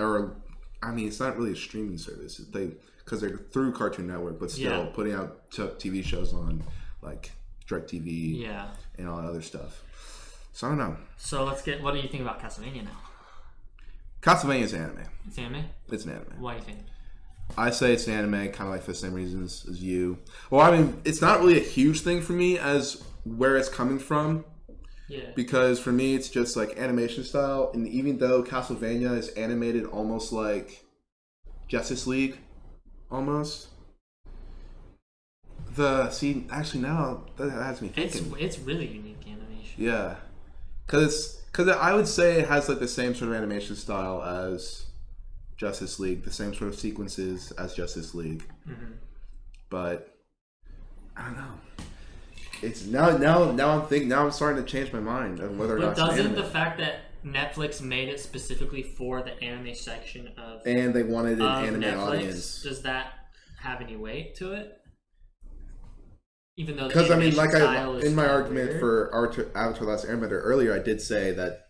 or 0.00 0.36
I 0.82 0.92
mean, 0.92 1.08
it's 1.08 1.20
not 1.20 1.36
really 1.36 1.52
a 1.52 1.56
streaming 1.56 1.98
service. 1.98 2.38
They 2.38 2.72
because 3.04 3.20
they're 3.20 3.36
through 3.36 3.72
Cartoon 3.72 4.06
Network, 4.06 4.38
but 4.38 4.50
still 4.50 4.84
Yeah. 4.84 4.90
putting 4.92 5.14
out 5.14 5.50
t- 5.50 5.62
TV 5.62 6.04
shows 6.04 6.32
on 6.32 6.62
like 7.02 7.32
DirecTV 7.70 8.40
Yeah. 8.42 8.68
and 8.98 9.08
all 9.08 9.16
that 9.22 9.28
other 9.28 9.42
stuff. 9.42 9.82
So 10.52 10.66
I 10.66 10.70
don't 10.70 10.78
know. 10.78 10.96
So 11.16 11.44
let's 11.44 11.62
get. 11.62 11.82
What 11.82 11.94
do 11.94 12.00
you 12.00 12.08
think 12.08 12.22
about 12.22 12.40
Castlevania 12.40 12.84
now? 12.84 12.98
Castlevania 14.20 14.62
is 14.62 14.74
anime. 14.74 15.04
It's 15.26 15.38
anime. 15.38 15.64
It's 15.88 16.04
an 16.04 16.10
anime. 16.10 16.40
Why 16.40 16.54
do 16.54 16.58
you 16.58 16.64
think? 16.64 16.78
I 17.56 17.70
say 17.70 17.92
it's 17.92 18.06
an 18.06 18.12
anime, 18.14 18.52
kind 18.52 18.68
of 18.68 18.68
like 18.68 18.82
for 18.82 18.92
the 18.92 18.96
same 18.98 19.14
reasons 19.14 19.66
as 19.68 19.82
you. 19.82 20.18
Well, 20.50 20.60
I 20.60 20.76
mean, 20.76 21.00
it's 21.04 21.20
not 21.20 21.40
really 21.40 21.56
a 21.58 21.64
huge 21.64 22.00
thing 22.02 22.20
for 22.20 22.32
me 22.32 22.58
as 22.58 23.02
where 23.24 23.56
it's 23.56 23.68
coming 23.68 23.98
from. 23.98 24.44
Yeah. 25.08 25.30
because 25.34 25.80
for 25.80 25.90
me 25.90 26.14
it's 26.14 26.28
just 26.28 26.56
like 26.56 26.78
animation 26.78 27.24
style 27.24 27.72
and 27.74 27.88
even 27.88 28.18
though 28.18 28.44
castlevania 28.44 29.18
is 29.18 29.28
animated 29.30 29.84
almost 29.86 30.32
like 30.32 30.84
justice 31.66 32.06
league 32.06 32.38
almost 33.10 33.70
the 35.76 36.10
see 36.10 36.46
actually 36.50 36.80
now 36.80 37.22
that 37.36 37.50
has 37.50 37.80
me 37.80 37.88
thinking 37.88 38.32
it's 38.38 38.56
it's 38.56 38.58
really 38.58 38.86
unique 38.86 39.18
animation. 39.26 39.74
yeah 39.84 40.16
because 40.86 41.40
because 41.52 41.68
i 41.68 41.92
would 41.94 42.08
say 42.08 42.40
it 42.40 42.48
has 42.48 42.68
like 42.68 42.78
the 42.80 42.88
same 42.88 43.14
sort 43.14 43.30
of 43.30 43.36
animation 43.36 43.76
style 43.76 44.22
as 44.22 44.86
justice 45.56 46.00
league 46.00 46.24
the 46.24 46.32
same 46.32 46.52
sort 46.54 46.68
of 46.68 46.78
sequences 46.78 47.52
as 47.52 47.74
justice 47.74 48.14
league 48.14 48.44
Mhm. 48.68 48.94
but 49.68 50.16
i 51.16 51.24
don't 51.24 51.36
know 51.36 51.52
it's 52.62 52.86
now 52.86 53.16
now 53.16 53.50
now 53.52 53.70
i'm 53.80 53.86
thinking 53.86 54.08
now 54.08 54.24
i'm 54.24 54.32
starting 54.32 54.62
to 54.64 54.68
change 54.70 54.92
my 54.92 55.00
mind 55.00 55.40
on 55.40 55.56
whether 55.58 55.76
or 55.76 55.78
But 55.80 55.96
not 55.98 56.08
it's 56.10 56.16
doesn't 56.18 56.34
the 56.34 56.42
fact 56.44 56.78
that 56.78 57.00
Netflix 57.24 57.82
made 57.82 58.08
it 58.08 58.18
specifically 58.18 58.82
for 58.82 59.22
the 59.22 59.38
anime 59.44 59.74
section 59.74 60.28
of, 60.38 60.62
and 60.66 60.94
they 60.94 61.02
wanted 61.02 61.38
an 61.38 61.44
anime 61.66 61.82
Netflix, 61.82 61.98
audience. 61.98 62.62
does 62.62 62.80
that 62.82 63.12
have 63.60 63.82
any 63.82 63.94
weight 63.94 64.34
to 64.36 64.52
it? 64.54 64.79
Even 66.60 66.76
though 66.76 66.88
Because 66.88 67.10
I 67.10 67.16
mean, 67.16 67.34
like 67.36 67.54
I 67.54 67.88
in 68.00 68.14
my 68.14 68.28
argument 68.28 68.68
weird. 68.68 68.80
for 68.80 69.10
Avatar, 69.16 69.46
Avatar: 69.54 69.88
Last 69.88 70.06
Airbender 70.06 70.40
earlier, 70.44 70.74
I 70.74 70.78
did 70.78 71.00
say 71.00 71.32
that 71.32 71.68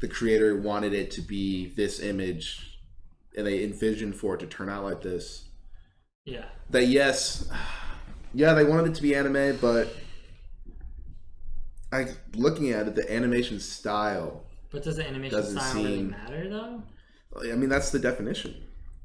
the 0.00 0.08
creator 0.08 0.56
wanted 0.58 0.94
it 0.94 1.10
to 1.12 1.20
be 1.20 1.74
this 1.74 2.00
image, 2.00 2.80
and 3.36 3.46
they 3.46 3.62
envisioned 3.62 4.16
for 4.16 4.34
it 4.34 4.38
to 4.40 4.46
turn 4.46 4.70
out 4.70 4.82
like 4.82 5.02
this. 5.02 5.44
yeah, 6.24 6.46
That 6.70 6.86
yes, 6.86 7.50
yeah, 8.32 8.54
they 8.54 8.64
wanted 8.64 8.92
it 8.92 8.94
to 8.94 9.02
be 9.02 9.14
anime, 9.14 9.58
but 9.60 9.94
I 11.92 12.06
looking 12.34 12.70
at 12.70 12.88
it, 12.88 12.94
the 12.94 13.12
animation 13.12 13.60
style. 13.60 14.44
but 14.70 14.84
does 14.84 14.96
the 14.96 15.06
animation 15.06 15.42
style 15.44 15.74
really 15.74 16.02
matter 16.02 16.48
though? 16.48 16.82
I 17.42 17.56
mean, 17.56 17.68
that's 17.68 17.90
the 17.90 17.98
definition. 17.98 18.54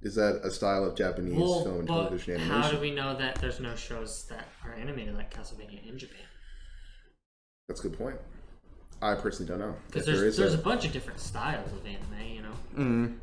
Is 0.01 0.15
that 0.15 0.39
a 0.43 0.49
style 0.51 0.85
of 0.85 0.95
Japanese 0.95 1.37
Well, 1.37 1.63
film 1.63 1.79
and 1.79 1.87
television 1.87 2.37
television 2.37 2.61
how 2.61 2.71
do 2.71 2.79
we 2.79 2.91
know 2.91 3.17
that 3.17 3.35
there's 3.35 3.59
no 3.59 3.75
shows 3.75 4.25
that 4.29 4.47
are 4.63 4.73
animated 4.73 5.13
like 5.15 5.33
Castlevania 5.33 5.85
in 5.87 5.97
Japan? 5.97 6.21
That's 7.67 7.81
a 7.81 7.89
good 7.89 7.97
point. 7.97 8.15
I 9.01 9.15
personally 9.15 9.49
don't 9.49 9.59
know. 9.59 9.75
Because 9.87 10.01
If 10.01 10.13
there 10.13 10.21
there's 10.21 10.37
there's 10.37 10.53
a 10.53 10.57
a- 10.57 10.61
bunch 10.61 10.85
of 10.85 10.91
different 10.93 11.19
styles 11.19 11.71
of 11.71 11.85
anime, 11.85 12.33
you 12.33 12.41
know. 12.41 12.53
Mm. 12.77 13.17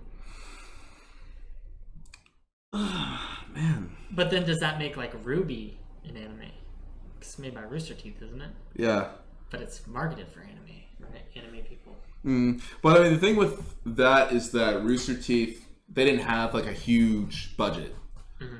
Man. 3.54 3.90
But 4.10 4.30
then 4.30 4.44
does 4.44 4.58
that 4.60 4.78
make 4.78 4.96
like 4.96 5.12
RWBY 5.24 5.74
an 6.08 6.16
anime? 6.16 6.50
It's 7.20 7.38
made 7.38 7.54
by 7.54 7.62
Rooster 7.62 7.94
Teeth, 7.94 8.20
isn't 8.22 8.40
it? 8.40 8.50
Yeah. 8.76 9.08
But 9.50 9.60
it's 9.62 9.86
marketed 9.86 10.28
for 10.28 10.40
anime, 10.40 10.82
right? 11.00 11.22
Anime 11.34 11.62
people. 11.64 11.96
Mm. 12.24 12.60
But 12.82 12.98
I 13.00 13.04
mean, 13.04 13.12
the 13.14 13.18
thing 13.18 13.36
with 13.36 13.74
that 13.86 14.32
is 14.32 14.50
that 14.52 14.82
Rooster 14.82 15.14
Teeth, 15.16 15.65
they 15.96 16.04
didn't 16.04 16.20
have 16.20 16.52
like 16.54 16.66
a 16.66 16.72
huge 16.72 17.56
budget, 17.56 17.96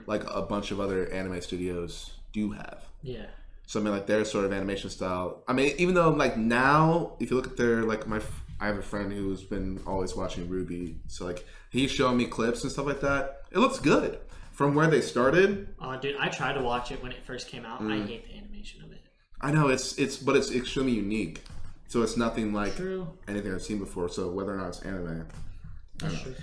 like 0.07 0.25
a 0.29 0.41
bunch 0.41 0.71
of 0.71 0.81
other 0.81 1.07
anime 1.13 1.41
studios 1.43 2.11
do 2.33 2.51
have. 2.53 2.83
Yeah. 3.03 3.27
So 3.67 3.79
I 3.79 3.83
mean, 3.83 3.93
like 3.93 4.07
their 4.07 4.25
sort 4.25 4.47
of 4.47 4.53
animation 4.53 4.89
style. 4.89 5.45
I 5.47 5.53
mean, 5.53 5.75
even 5.77 5.95
though 5.95 6.11
like 6.11 6.39
now, 6.39 7.13
if 7.21 7.31
you 7.31 7.37
look 7.37 7.47
at 7.47 7.59
their 7.59 7.83
like 7.83 8.07
my, 8.07 8.23
I 8.59 8.67
have 8.67 8.79
a 8.79 8.83
friend 8.83 9.13
who's 9.13 9.43
been 9.43 9.81
always 9.87 10.17
watching 10.17 10.49
RWBY. 10.49 10.97
So 11.09 11.27
like 11.27 11.47
he's 11.71 11.91
showing 11.91 12.17
me 12.17 12.25
clips 12.25 12.63
and 12.63 12.73
stuff 12.73 12.87
like 12.87 13.01
that. 13.01 13.43
It 13.53 13.59
looks 13.59 13.79
good 13.79 14.19
from 14.53 14.75
where 14.75 14.89
they 14.89 15.03
started. 15.03 15.69
Oh, 15.79 15.99
dude, 16.01 16.17
I 16.17 16.29
tried 16.29 16.55
to 16.55 16.63
watch 16.63 16.91
it 16.91 17.03
when 17.03 17.13
it 17.13 17.23
first 17.27 17.49
came 17.49 17.67
out. 17.67 17.83
Mm. 17.83 18.03
I 18.03 18.07
hate 18.07 18.27
the 18.27 18.39
animation 18.39 18.83
of 18.83 18.93
it. 18.93 19.03
I 19.43 19.51
know 19.53 19.69
it's 19.69 19.99
it's, 19.99 20.17
but 20.17 20.37
it's 20.37 20.51
extremely 20.51 20.93
unique. 20.93 21.45
So 21.89 22.03
it's 22.03 22.17
nothing 22.17 22.55
like 22.55 22.77
True. 22.77 23.07
anything 23.29 23.53
I've 23.53 23.63
seen 23.63 23.79
before. 23.79 24.09
So 24.09 24.31
whether 24.31 24.55
or 24.55 24.57
not 24.57 24.69
it's 24.69 24.81
anime. 24.81 25.27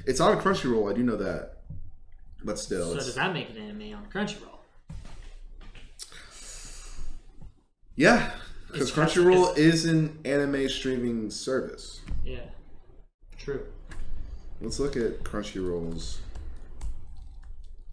It's 0.05 0.19
on 0.19 0.39
Crunchyroll. 0.39 0.91
I 0.91 0.95
do 0.95 1.03
know 1.03 1.15
that, 1.17 1.60
but 2.43 2.57
still, 2.60 2.91
So 2.91 2.95
it's, 2.98 3.05
does 3.07 3.15
that 3.15 3.33
make 3.33 3.50
it 3.50 3.57
anime 3.57 3.93
on 3.95 4.05
Crunchyroll? 4.12 4.50
yeah, 7.95 8.31
because 8.72 8.89
It's 8.89 8.98
Crunchyroll 8.98 9.57
is 9.57 9.86
an 9.86 10.17
anime 10.25 10.67
streaming 10.69 11.29
service. 11.29 12.01
Yeah. 12.25 12.39
True. 13.38 13.65
Let's 14.62 14.79
look 14.79 14.95
at 14.95 15.24
Crunchyroll's. 15.24 16.19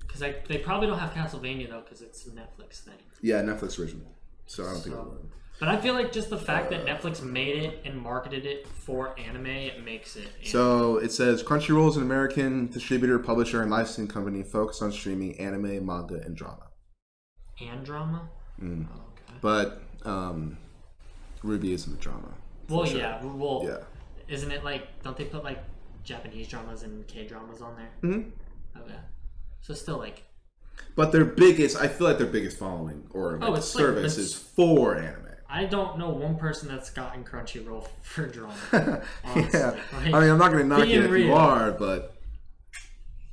Because 0.01 0.21
they 0.49 0.59
probably 0.59 0.87
don't 0.87 0.99
have 0.99 1.13
Castlevania 1.13 1.69
though, 1.69 1.81
because 1.83 2.01
it's 2.03 2.27
a 2.27 2.31
Netflix 2.31 2.81
thing. 2.81 2.95
Yeah, 3.21 3.43
Netflix 3.43 3.79
original. 3.79 4.07
So 4.47 4.65
I 4.65 4.73
don't 4.73 4.81
think 4.83 4.95
it 4.95 4.99
So- 4.99 5.05
would. 5.05 5.31
But 5.61 5.69
I 5.69 5.77
feel 5.77 5.93
like 5.95 6.11
just 6.11 6.31
the 6.31 6.39
fact 6.39 6.71
that 6.71 6.87
Netflix 6.87 7.23
made 7.23 7.63
it 7.63 7.83
and 7.85 7.97
marketed 8.01 8.47
it 8.47 8.67
for 8.67 9.17
anime, 9.21 9.47
it 9.47 9.85
makes 9.85 10.17
it. 10.17 10.23
Anime. 10.41 10.45
So 10.47 10.97
it 10.97 11.13
says 11.13 11.43
Crunchyroll 11.43 11.91
is 11.91 11.97
an 11.99 12.03
American 12.03 12.69
distributor, 12.69 13.19
publisher, 13.19 13.61
and 13.63 13.71
licensing 13.71 14.09
company 14.09 14.43
focused 14.43 14.83
on 14.83 14.91
streaming 14.91 15.39
anime, 15.39 15.85
manga, 15.85 16.15
and 16.25 16.35
drama. 16.35 16.67
and 17.61 17.85
drama. 17.85 18.29
Mm. 18.61 18.87
Oh, 18.91 18.97
okay. 19.13 19.39
But 19.43 19.83
um, 20.05 20.57
RWBY 21.45 21.73
isn't 21.75 21.93
the 21.93 21.99
drama. 22.03 22.33
Well, 22.71 22.87
sure. 22.87 22.99
yeah. 22.99 23.23
Well, 23.23 23.63
Yeah. 23.67 23.85
isn't 24.35 24.51
it 24.51 24.65
like? 24.65 25.03
Don't 25.03 25.17
they 25.17 25.25
put 25.27 25.45
like 25.45 25.59
Japanese 26.05 26.49
dramas 26.49 26.85
and 26.85 27.07
K 27.07 27.27
dramas 27.27 27.61
on 27.61 27.77
there? 27.77 27.91
Mhm. 28.11 28.31
Okay. 28.81 28.95
So 29.61 29.75
still 29.75 29.99
like. 29.99 30.23
But 30.97 31.13
their 31.13 31.27
biggest, 31.27 31.77
I 31.77 31.87
feel 31.89 32.07
like 32.07 32.17
their 32.17 32.27
biggest 32.27 32.59
following 32.59 33.05
or 33.11 33.33
like, 33.39 33.51
Oh, 33.51 33.55
it's 33.55 33.75
like- 33.75 33.83
service 33.85 34.17
is 34.17 34.35
for 34.35 34.97
anime. 34.97 35.27
I 35.51 35.65
don't 35.65 35.99
know 35.99 36.11
one 36.11 36.37
person 36.37 36.69
that's 36.69 36.91
gotten 36.91 37.25
Crunchyroll 37.25 37.89
for 38.03 38.27
drama. 38.27 38.55
yeah. 38.73 39.77
Like, 39.93 40.15
I 40.15 40.21
mean, 40.21 40.31
I'm 40.31 40.39
not 40.39 40.53
going 40.53 40.63
to 40.63 40.69
knock 40.69 40.87
it 40.87 41.05
if 41.05 41.11
you 41.11 41.33
are, 41.33 41.73
but 41.73 42.15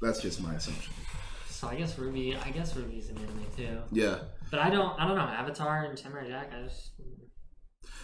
that's 0.02 0.22
just 0.22 0.42
my 0.42 0.56
assumption. 0.56 0.94
So 1.50 1.68
I 1.68 1.76
guess 1.76 1.96
RWBY. 1.96 2.46
I 2.46 2.50
guess 2.50 2.74
RWBY's 2.74 3.10
an 3.10 3.18
anime 3.18 3.46
too. 3.56 3.82
Yeah. 3.92 4.20
But 4.50 4.60
I 4.60 4.70
don't. 4.70 5.00
I 5.00 5.08
don't 5.08 5.16
know. 5.16 5.24
Avatar 5.24 5.86
and 5.86 5.98
Samurai 5.98 6.28
Jack. 6.28 6.52
I 6.58 6.64
just. 6.64 6.92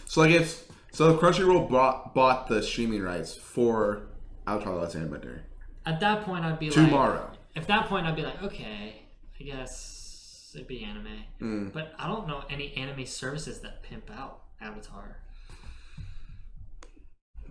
So 0.06 0.20
like 0.20 0.30
if 0.30 0.64
so, 0.92 1.16
Crunchyroll 1.16 1.68
bought 1.68 2.14
bought 2.14 2.46
the 2.48 2.62
streaming 2.62 3.02
rights 3.02 3.34
for 3.34 4.08
Avatar: 4.46 4.74
The 4.74 4.80
Last 4.80 4.96
Airbender 4.96 5.40
At 5.86 6.00
that 6.00 6.24
point, 6.24 6.44
I'd 6.44 6.58
be 6.58 6.66
like. 6.66 6.74
tomorrow. 6.74 7.30
At 7.56 7.66
that 7.68 7.86
point, 7.86 8.06
I'd 8.06 8.16
be 8.16 8.22
like, 8.22 8.42
okay, 8.42 9.02
I 9.40 9.42
guess 9.44 9.93
it'd 10.54 10.68
be 10.68 10.84
anime. 10.84 11.24
Mm. 11.40 11.72
But 11.72 11.94
I 11.98 12.06
don't 12.06 12.26
know 12.28 12.42
any 12.50 12.72
anime 12.74 13.06
services 13.06 13.60
that 13.60 13.82
pimp 13.82 14.10
out 14.16 14.42
Avatar. 14.60 15.18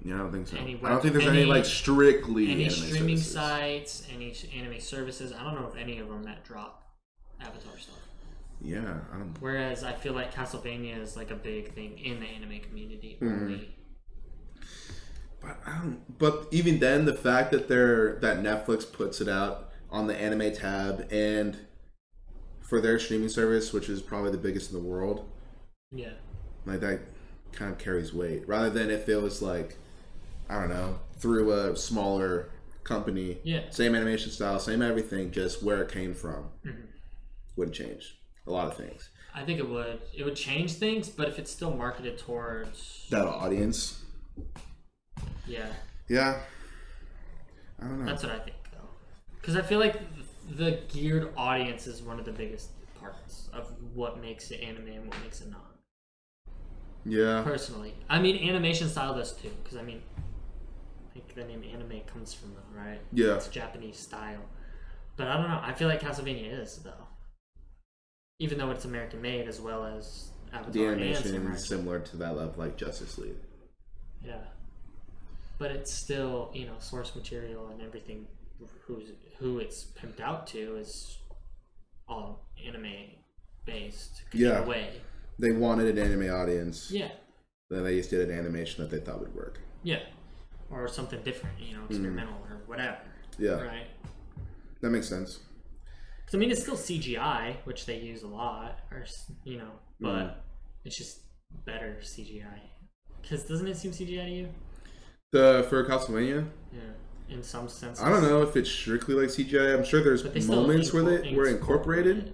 Yeah, 0.04 0.16
I 0.16 0.18
don't 0.18 0.32
think 0.32 0.48
so. 0.48 0.58
Any 0.58 0.80
I 0.84 0.90
don't 0.90 1.02
think 1.02 1.14
there's 1.14 1.28
any, 1.28 1.42
any- 1.42 1.50
like 1.50 1.66
strictly 1.66 2.52
Any 2.52 2.66
anime 2.66 2.76
streaming 2.76 3.18
services. 3.18 3.34
sites, 3.34 4.08
any 4.14 4.36
anime 4.58 4.80
services. 4.80 5.32
I 5.32 5.44
don't 5.44 5.56
know 5.56 5.68
of 5.68 5.78
any 5.78 6.00
of 6.00 6.10
them 6.10 6.24
that 6.24 6.44
drop 6.44 6.84
Avatar 7.40 7.78
stuff. 7.78 7.96
Yeah, 8.62 8.80
I 9.14 9.18
don't. 9.18 9.36
Whereas 9.40 9.84
I 9.84 9.94
feel 9.94 10.14
like 10.14 10.34
Castlevania 10.34 11.02
is 11.02 11.16
like 11.16 11.32
a 11.32 11.36
big 11.36 11.74
thing 11.74 11.98
in 12.00 12.20
the 12.20 12.26
anime 12.26 12.60
community. 12.62 13.18
Mm. 13.22 13.66
But 15.42 15.58
I 15.66 15.78
don't. 15.80 16.18
But 16.18 16.48
even 16.52 16.80
then, 16.80 17.06
the 17.06 17.14
fact 17.14 17.52
that 17.52 17.68
they're 17.68 18.16
that 18.20 18.40
Netflix 18.40 18.90
puts 18.90 19.20
it 19.22 19.28
out 19.28 19.70
on 19.90 20.08
the 20.08 20.16
anime 20.16 20.54
tab 20.54 21.08
and 21.12 21.58
for 22.74 22.82
their 22.82 22.98
streaming 22.98 23.30
service, 23.30 23.72
which 23.72 23.88
is 23.88 24.02
probably 24.02 24.32
the 24.32 24.38
biggest 24.40 24.72
in 24.74 24.82
the 24.82 24.84
world, 24.84 25.30
Yeah. 25.92 26.14
like 26.66 26.80
that 26.80 27.02
kind 27.52 27.72
of 27.72 27.78
carries 27.78 28.16
weight. 28.16 28.48
Rather 28.48 28.72
than 28.72 28.90
if 28.90 29.08
it 29.08 29.18
was 29.18 29.44
like, 29.44 29.78
I 30.50 30.60
don't 30.60 30.70
know, 30.70 31.00
through 31.20 31.52
a 31.52 31.76
smaller 31.78 32.50
company, 32.84 33.38
Yeah. 33.44 33.70
same 33.70 33.94
animation 33.94 34.32
style, 34.32 34.60
same 34.60 34.82
everything, 34.82 35.30
just 35.30 35.62
where 35.62 35.84
it 35.84 35.92
came 35.92 36.16
from 36.16 36.50
Mhm. 36.66 36.88
would 37.58 37.74
change 37.74 38.20
a 38.48 38.52
lot 38.52 38.66
of 38.70 38.76
things. 38.76 39.08
I 39.36 39.46
think 39.46 39.60
it 39.60 39.70
would. 39.70 40.02
It 40.12 40.24
would 40.24 40.36
change 40.36 40.74
things, 40.74 41.10
but 41.10 41.28
if 41.28 41.38
it's 41.38 41.52
still 41.52 41.76
marketed 41.76 42.18
towards. 42.18 43.06
That 43.12 43.28
audience, 43.28 44.02
Yeah. 45.46 45.72
yeah, 46.10 46.42
I 47.80 47.84
don't 47.84 48.00
know. 48.00 48.06
That's 48.08 48.24
what 48.24 48.32
I 48.32 48.40
think, 48.40 48.58
though. 48.72 48.90
Because 49.40 49.56
I 49.56 49.62
feel 49.62 49.78
like 49.80 50.02
the 50.50 50.80
geared 50.90 51.34
audience 51.38 51.88
is 51.88 52.02
one 52.02 52.20
of 52.20 52.26
the 52.26 52.32
biggest 52.32 52.70
parts 53.00 53.50
of 53.54 53.72
what 53.94 54.22
makes 54.22 54.52
it 54.52 54.62
anime 54.62 54.88
and 54.88 55.08
what 55.08 55.20
makes 55.22 55.42
it 55.42 55.50
not. 55.50 55.76
yeah, 57.06 57.42
Personally, 57.44 57.94
I 58.10 58.20
mean, 58.20 58.48
animation 58.50 58.88
style 58.90 59.14
does 59.16 59.34
too. 59.34 59.52
Because 59.64 59.78
I 59.78 59.84
mean, 59.84 60.02
I 60.18 61.14
think 61.14 61.34
the 61.36 61.44
name 61.44 61.64
anime 61.72 62.02
comes 62.08 62.34
from 62.34 62.54
that, 62.56 62.80
right? 62.80 63.00
yeah. 63.12 63.36
It's 63.36 63.48
Japanese 63.48 63.98
style. 63.98 64.42
But 65.16 65.28
I 65.28 65.38
don't 65.38 65.48
know. 65.50 65.60
I 65.62 65.74
feel 65.74 65.88
like 65.88 66.02
Castlevania 66.02 66.60
is 66.62 66.78
though, 66.78 67.08
even 68.40 68.58
though 68.58 68.72
it's 68.72 68.86
American 68.86 69.22
made 69.22 69.48
as 69.48 69.62
well 69.62 69.86
as 69.86 70.30
Avatar 70.52 70.72
The 70.72 70.86
animation 70.88 71.48
is 71.52 71.68
similar 71.68 72.00
to 72.00 72.18
that 72.18 72.36
of 72.36 72.58
like 72.58 72.78
Justice 72.78 73.18
League. 73.18 73.38
Yeah. 74.26 74.38
But 75.60 75.72
it's 75.72 75.94
still, 75.94 76.50
you 76.54 76.66
know, 76.66 76.76
source 76.80 77.16
material 77.16 77.68
and 77.68 77.82
everything 77.82 78.28
who's 78.86 79.10
who 79.38 79.60
it's 79.60 79.86
pimped 79.86 80.20
out 80.20 80.48
to 80.48 80.76
is 80.78 81.18
all 82.08 82.48
anime 82.66 82.94
based 83.66 84.24
Yeah. 84.34 84.64
way. 84.66 85.02
They 85.40 85.52
wanted 85.52 85.98
an 85.98 86.04
anime 86.06 86.34
audience. 86.34 86.92
Yeah. 86.92 87.12
Then 87.70 87.84
they 87.84 87.98
just 87.98 88.10
did 88.10 88.30
an 88.30 88.38
animation 88.38 88.84
that 88.84 88.92
they 88.92 89.04
thought 89.04 89.20
would 89.20 89.34
work. 89.34 89.60
Yeah. 89.84 90.04
Or 90.70 90.88
something 90.88 91.22
different, 91.24 91.60
you 91.60 91.76
know, 91.78 91.86
experimental 91.86 92.36
or 92.50 92.62
whatever. 92.68 92.98
Mm-hmm. 93.32 93.44
Yeah, 93.44 93.62
Right? 93.62 93.88
that 94.82 94.90
makes 94.92 95.08
sense. 95.10 95.40
Because 96.20 96.36
I 96.36 96.38
mean, 96.38 96.52
it's 96.52 96.62
still 96.62 96.76
CGI, 96.78 97.58
which 97.66 97.86
they 97.86 98.00
use 98.00 98.24
a 98.24 98.28
lot, 98.28 98.80
or 98.92 99.06
you 99.44 99.58
know, 99.58 99.72
but 100.00 100.10
Mhm. 100.26 100.36
it's 100.86 100.98
just 100.98 101.22
better 101.66 101.98
CGI. 102.02 102.62
Because 103.22 103.46
doesn't 103.46 103.68
it 103.68 103.76
seem 103.78 103.92
CGI 103.92 104.26
to 104.26 104.32
you? 104.32 104.50
The 105.32 105.66
for 105.70 105.84
Castlevania, 105.86 106.48
Yeah, 106.72 106.80
in 107.30 107.44
some 107.44 107.68
sense. 107.68 108.02
I 108.02 108.10
don't 108.10 108.24
know 108.24 108.42
if 108.42 108.56
it's 108.56 108.70
strictly 108.70 109.16
like 109.16 109.30
CGI. 109.30 109.78
I'm 109.78 109.84
sure 109.84 110.04
there's 110.04 110.48
moments 110.48 110.94
where 110.94 111.04
they 111.04 111.34
were 111.34 111.48
incorporated, 111.48 112.34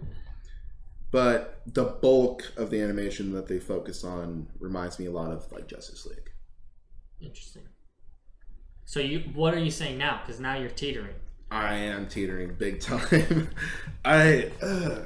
but 1.12 1.62
the 1.66 1.86
bulk 1.86 2.52
of 2.58 2.70
the 2.70 2.82
animation 2.82 3.34
that 3.34 3.48
they 3.48 3.60
focus 3.60 4.04
on 4.04 4.48
reminds 4.60 5.00
me 5.00 5.06
a 5.06 5.12
lot 5.12 5.32
of 5.32 5.52
like 5.52 5.68
Justice 5.68 6.06
League. 6.06 6.32
Interesting. 7.22 7.64
So 8.86 9.00
you, 9.00 9.20
what 9.34 9.54
are 9.54 9.60
you 9.60 9.72
saying 9.72 9.98
now? 9.98 10.22
Because 10.26 10.40
now 10.40 10.58
you're 10.58 10.70
teetering. 10.70 11.14
I 11.52 11.76
am 11.76 12.08
teetering 12.08 12.56
big 12.58 12.80
time. 12.80 13.50
I 14.06 14.52
uh, 14.62 15.00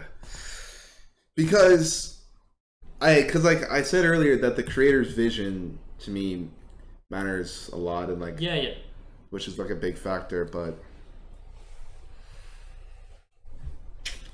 because 1.36 2.22
I 3.02 3.22
because 3.22 3.43
like 3.43 3.69
I 3.69 3.82
said 3.82 4.06
earlier 4.06 4.38
that 4.38 4.56
the 4.56 4.63
creator's 4.63 5.13
vision 5.13 5.80
to 6.00 6.12
me 6.12 6.48
matters 7.10 7.69
a 7.74 7.78
lot 7.78 8.10
and 8.10 8.22
like 8.22 8.39
Yeah, 8.39 8.56
yeah. 8.56 8.74
Which 9.34 9.48
is 9.48 9.58
like 9.58 9.72
a 9.72 9.76
big 9.76 9.98
factor, 9.98 10.46
but 10.46 10.78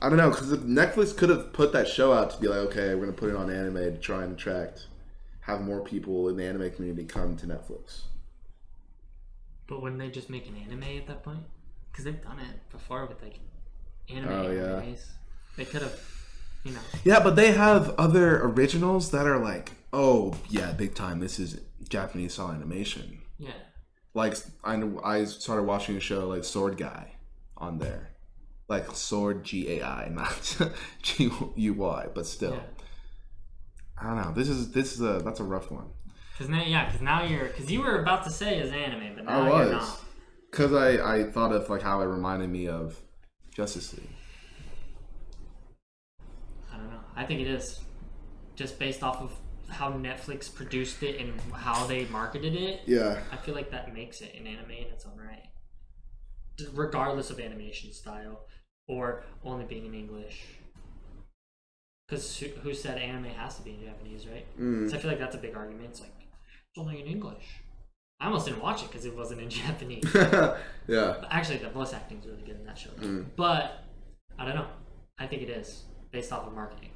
I 0.02 0.10
don't 0.10 0.18
know 0.18 0.30
because 0.30 0.52
Netflix 0.58 1.16
could 1.16 1.30
have 1.30 1.54
put 1.54 1.72
that 1.72 1.88
show 1.88 2.12
out 2.12 2.32
to 2.32 2.38
be 2.42 2.50
like, 2.50 2.60
okay, 2.68 2.96
we're 2.96 3.06
gonna 3.06 3.14
put 3.14 3.30
it 3.30 3.36
on 3.38 3.50
anime 3.50 3.76
to 3.76 3.98
try 3.98 4.24
and 4.26 4.34
attract, 4.34 4.88
have 5.42 5.62
more 5.62 5.80
people 5.80 6.28
in 6.28 6.36
the 6.36 6.44
anime 6.44 6.70
community 6.72 7.06
come 7.06 7.38
to 7.38 7.48
Netflix. 7.48 8.02
But 9.68 9.82
wouldn't 9.82 10.02
they 10.02 10.10
just 10.10 10.30
make 10.30 10.48
an 10.50 10.56
anime 10.58 10.84
at 10.98 11.08
that 11.08 11.24
point? 11.24 11.44
Because 11.92 12.04
they've 12.04 12.22
done 12.22 12.40
it 12.40 12.70
before 12.70 13.06
with 13.06 13.24
like 13.24 13.40
anime 14.10 14.30
Oh, 14.30 14.52
yeah. 14.52 14.82
animes. 14.82 15.06
They 15.56 15.64
could 15.64 15.82
have, 15.82 15.98
you 16.66 16.74
know. 16.74 16.80
Yeah, 17.06 17.22
but 17.22 17.38
they 17.38 17.54
have 17.54 17.96
other 17.98 18.42
originals 18.44 19.12
that 19.12 19.26
are 19.26 19.40
like 19.40 19.72
Oh 19.94 20.34
yeah, 20.50 20.74
big 20.74 20.94
time. 20.94 21.22
This 21.22 21.40
is 21.40 21.62
Japanese 21.88 22.34
style 22.34 22.52
animation. 22.52 23.20
Yeah. 23.38 23.52
Like 24.14 24.36
I 24.64 24.76
know- 24.76 25.02
I 25.04 25.26
started 25.26 25.64
watching 25.64 25.96
a 25.96 26.00
show 26.00 26.28
like 26.28 26.44
Sword 26.44 26.78
Gai 26.78 27.14
on 27.58 27.78
there, 27.78 28.12
like 28.68 28.92
Sword 28.96 29.44
G 29.44 29.80
A 29.80 29.84
I, 29.84 30.10
not 30.12 30.58
G 31.04 31.32
U 31.56 31.74
Y, 31.74 32.08
but 32.14 32.26
still. 32.26 32.54
Yeah. 32.54 32.60
I 34.02 34.08
don't 34.08 34.16
know. 34.26 34.34
This 34.34 34.50
is 34.50 34.72
this 34.72 34.94
is 34.94 35.02
a 35.02 35.22
that's 35.24 35.40
a 35.40 35.44
rough 35.44 35.70
one. 35.72 35.90
Cause 36.38 36.48
now, 36.48 36.64
yeah, 36.64 36.86
because 36.86 37.02
now 37.02 37.22
you're, 37.24 37.50
cause 37.50 37.70
you 37.70 37.82
were 37.82 38.02
about 38.02 38.24
to 38.24 38.30
say 38.30 38.60
is 38.60 38.72
anime, 38.72 39.14
but 39.16 39.26
now 39.26 39.42
I 39.42 39.48
you're 39.48 39.74
was 39.76 39.90
not. 39.90 40.02
because 40.50 40.74
I 40.74 41.18
I 41.18 41.24
thought 41.30 41.52
of 41.52 41.70
like 41.70 41.82
how 41.82 42.00
it 42.02 42.06
reminded 42.06 42.50
me 42.50 42.68
of 42.70 42.98
Justice 43.54 43.94
League. 43.94 44.08
I 46.74 46.78
don't 46.78 46.90
know. 46.90 47.02
I 47.16 47.26
think 47.26 47.42
it 47.42 47.48
is, 47.48 47.82
just 48.56 48.80
based 48.80 49.04
off 49.04 49.18
of 49.22 49.34
how 49.70 49.92
Netflix 49.92 50.54
produced 50.54 51.04
it 51.04 51.20
and 51.20 51.40
how 51.54 51.86
they 51.86 52.06
marketed 52.06 52.56
it. 52.56 52.82
Yeah. 52.86 53.20
I 53.32 53.38
feel 53.38 53.56
like 53.56 53.72
that 53.72 53.94
makes 53.94 54.22
it 54.22 54.36
an 54.40 54.48
anime 54.48 54.72
in 54.72 54.88
its 54.88 55.06
own 55.06 55.18
right, 55.18 55.48
regardless 56.74 57.30
of 57.30 57.40
animation 57.40 57.94
style 57.94 58.42
or 58.88 59.24
only 59.44 59.66
being 59.66 59.86
in 59.86 59.94
English. 59.94 60.46
Because 62.08 62.38
who, 62.40 62.48
who 62.64 62.74
said 62.74 62.98
anime 62.98 63.26
has 63.26 63.58
to 63.58 63.62
be 63.62 63.72
in 63.72 63.84
Japanese, 63.84 64.26
right? 64.26 64.46
Mm. 64.60 64.90
So 64.90 64.98
I 64.98 65.00
feel 65.00 65.12
like 65.12 65.20
that's 65.20 65.36
a 65.36 65.40
big 65.40 65.56
argument. 65.56 65.90
It's 65.92 66.02
like 66.02 66.14
it's 66.20 66.78
only 66.78 67.00
in 67.00 67.06
English. 67.06 67.62
I 68.20 68.26
almost 68.26 68.48
didn't 68.48 68.62
watch 68.62 68.82
it 68.82 68.90
because 68.90 69.06
it 69.06 69.16
wasn't 69.16 69.42
in 69.42 69.50
Japanese. 69.50 70.04
yeah. 70.88 71.16
Actually, 71.30 71.58
the 71.58 71.70
voice 71.70 71.94
acting 71.94 72.20
is 72.20 72.26
really 72.26 72.42
good 72.42 72.60
in 72.60 72.66
that 72.66 72.78
show. 72.78 72.90
But 73.36 73.84
I 74.40 74.46
don't 74.46 74.56
know. 74.56 74.68
I 75.20 75.28
think 75.28 75.44
it 75.44 75.50
is 75.50 75.84
based 76.12 76.34
off 76.34 76.48
of 76.48 76.54
marketing. 76.54 76.90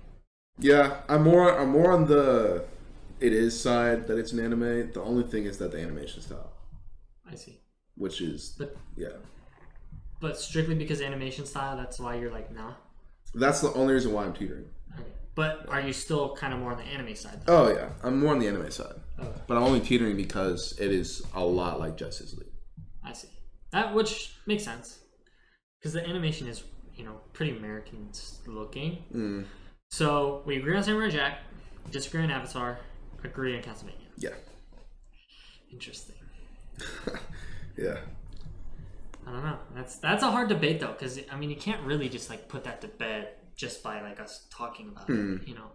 Yeah, 0.59 1.01
I'm 1.09 1.23
more 1.23 1.57
I'm 1.59 1.69
more 1.69 1.91
on 1.91 2.05
the 2.05 2.65
it 3.19 3.33
is 3.33 3.59
side 3.59 4.07
that 4.07 4.17
it's 4.17 4.31
an 4.33 4.39
anime. 4.39 4.91
The 4.91 5.01
only 5.01 5.23
thing 5.23 5.45
is 5.45 5.57
that 5.57 5.71
the 5.71 5.79
animation 5.81 6.21
style, 6.21 6.51
I 7.29 7.35
see. 7.35 7.59
which 7.95 8.21
is 8.21 8.55
But 8.57 8.75
yeah. 8.95 9.17
but 10.19 10.37
strictly 10.39 10.75
because 10.75 11.01
animation 11.01 11.45
style, 11.45 11.75
that's 11.77 11.99
why 11.99 12.15
you're 12.15 12.31
like 12.31 12.53
nah. 12.53 12.73
That's 13.33 13.61
the 13.61 13.73
only 13.73 13.93
reason 13.93 14.13
why 14.13 14.25
I'm 14.25 14.33
teetering. 14.33 14.65
Okay. 14.93 15.09
But 15.35 15.65
are 15.69 15.81
you 15.81 15.91
still 15.93 16.35
kind 16.35 16.53
of 16.53 16.59
more 16.59 16.71
on 16.71 16.77
the 16.77 16.83
anime 16.83 17.15
side? 17.15 17.39
Though? 17.45 17.65
Oh 17.65 17.73
yeah, 17.73 17.89
I'm 18.03 18.19
more 18.19 18.31
on 18.33 18.39
the 18.39 18.47
anime 18.47 18.69
side, 18.69 18.95
Okay. 19.19 19.41
but 19.47 19.57
I'm 19.57 19.63
only 19.63 19.79
teetering 19.79 20.15
because 20.15 20.77
it 20.79 20.91
is 20.91 21.23
a 21.33 21.43
lot 21.43 21.79
like 21.79 21.97
Justice 21.97 22.33
League. 22.35 22.51
I 23.03 23.13
see. 23.13 23.29
That 23.71 23.95
which 23.95 24.35
makes 24.45 24.63
sense 24.63 24.99
because 25.79 25.93
the 25.93 26.07
animation 26.07 26.47
is 26.47 26.63
you 26.95 27.03
know 27.05 27.21
pretty 27.33 27.57
American 27.57 28.09
looking. 28.45 29.03
Mm. 29.13 29.45
So 29.93 30.41
we 30.47 30.57
agree 30.57 30.75
on 30.75 30.83
Samurai 30.83 31.11
Jack, 31.11 31.37
disagree 31.91 32.23
on 32.23 32.31
Avatar, 32.31 32.79
agree 33.23 33.55
on 33.55 33.61
Castlevania. 33.61 34.07
Yeah, 34.17 34.31
Interesting. 35.71 36.15
yeah, 37.77 37.97
I 39.27 39.31
don't 39.31 39.43
know. 39.43 39.59
That's 39.75 39.97
that's 39.97 40.23
a 40.23 40.31
hard 40.31 40.49
debate 40.49 40.79
though, 40.79 40.93
because 40.93 41.19
I 41.31 41.35
mean 41.35 41.51
you 41.51 41.55
can't 41.55 41.79
really 41.83 42.09
just 42.09 42.27
like 42.31 42.47
put 42.49 42.63
that 42.63 42.81
to 42.81 42.87
bed 42.87 43.35
just 43.55 43.83
by 43.83 44.01
like 44.01 44.19
us 44.19 44.47
talking 44.49 44.87
about 44.89 45.05
Hmm. 45.05 45.35
it, 45.35 45.47
you 45.47 45.53
know. 45.53 45.69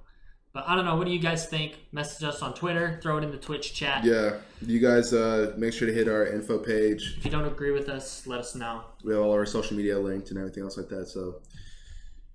But 0.52 0.64
I 0.66 0.74
don't 0.74 0.84
know. 0.84 0.96
What 0.96 1.06
do 1.06 1.12
you 1.12 1.20
guys 1.20 1.46
think? 1.46 1.78
Message 1.92 2.26
us 2.26 2.42
on 2.42 2.54
Twitter. 2.54 2.98
Throw 3.00 3.18
it 3.18 3.22
in 3.22 3.30
the 3.30 3.36
Twitch 3.36 3.72
chat. 3.72 4.02
yeah. 4.02 4.38
You 4.60 4.80
guys 4.80 5.12
uh, 5.12 5.52
make 5.56 5.72
sure 5.72 5.86
to 5.86 5.94
hit 5.94 6.08
our 6.08 6.26
info 6.26 6.58
page. 6.58 7.14
If 7.18 7.24
you 7.24 7.30
don't 7.30 7.44
agree 7.44 7.70
with 7.70 7.88
us, 7.88 8.26
let 8.26 8.40
us 8.40 8.56
know. 8.56 8.82
We 9.04 9.12
have 9.12 9.22
all 9.22 9.30
our 9.32 9.46
social 9.46 9.76
media 9.76 9.96
linked 9.96 10.30
and 10.30 10.38
everything 10.40 10.64
else 10.64 10.76
like 10.76 10.88
that. 10.88 11.06
So 11.06 11.36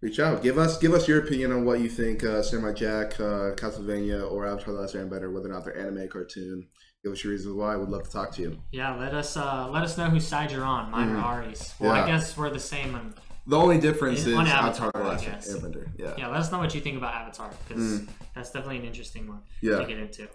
reach 0.04 0.20
out. 0.20 0.44
Give 0.44 0.58
us 0.58 0.78
give 0.78 0.94
us 0.94 1.08
your 1.08 1.20
opinion 1.20 1.52
on 1.52 1.66
what 1.66 1.80
you 1.80 1.90
think 1.90 2.24
uh, 2.24 2.44
Samurai 2.44 2.74
Jack, 2.74 3.20
uh, 3.20 3.56
Castlevania, 3.56 4.30
or 4.30 4.46
Avatar: 4.46 4.74
The 4.74 4.82
Last 4.82 4.96
Airbender, 4.96 5.32
whether 5.34 5.48
or 5.50 5.54
not 5.54 5.64
they're 5.66 5.78
anime, 5.78 6.08
cartoon. 6.10 6.68
Give 7.04 7.12
us 7.14 7.24
your 7.24 7.32
reasons 7.32 7.56
why. 7.56 7.76
We'd 7.76 7.90
love 7.90 8.04
to 8.04 8.12
talk 8.12 8.32
to 8.36 8.42
you. 8.42 8.58
Yeah, 8.72 8.96
let 8.96 9.14
us 9.14 9.36
uh, 9.38 9.70
let 9.72 9.84
us 9.84 9.98
know 9.98 10.10
whose 10.10 10.28
side 10.28 10.52
you're 10.52 10.64
on. 10.66 10.92
Mine 10.92 11.10
or 11.16 11.18
Ari's. 11.18 11.74
Well, 11.80 11.92
I 11.92 12.02
Hmm. 12.02 12.08
Guess 12.08 12.38
we're 12.38 12.50
the 12.50 12.60
same. 12.60 12.94
On, 12.96 13.14
The 13.48 13.58
only 13.58 13.80
difference 13.80 14.26
In- 14.26 14.34
is 14.34 14.50
Avatar: 14.50 14.92
The 14.94 15.00
Last. 15.00 15.26
Airbender. 15.50 15.88
Yeah. 15.98 16.14
yeah, 16.18 16.28
let 16.28 16.38
us 16.42 16.52
know 16.52 16.60
what 16.60 16.76
you 16.76 16.82
think 16.82 16.98
about 16.98 17.14
Avatar 17.14 17.50
because 17.68 18.02
that's 18.36 18.52
definitely 18.52 18.78
an 18.80 18.86
interesting 18.86 19.28
one. 19.28 19.42
Yeah. 19.62 19.80
to 19.80 19.86
get 19.86 19.98
into. 20.00 20.28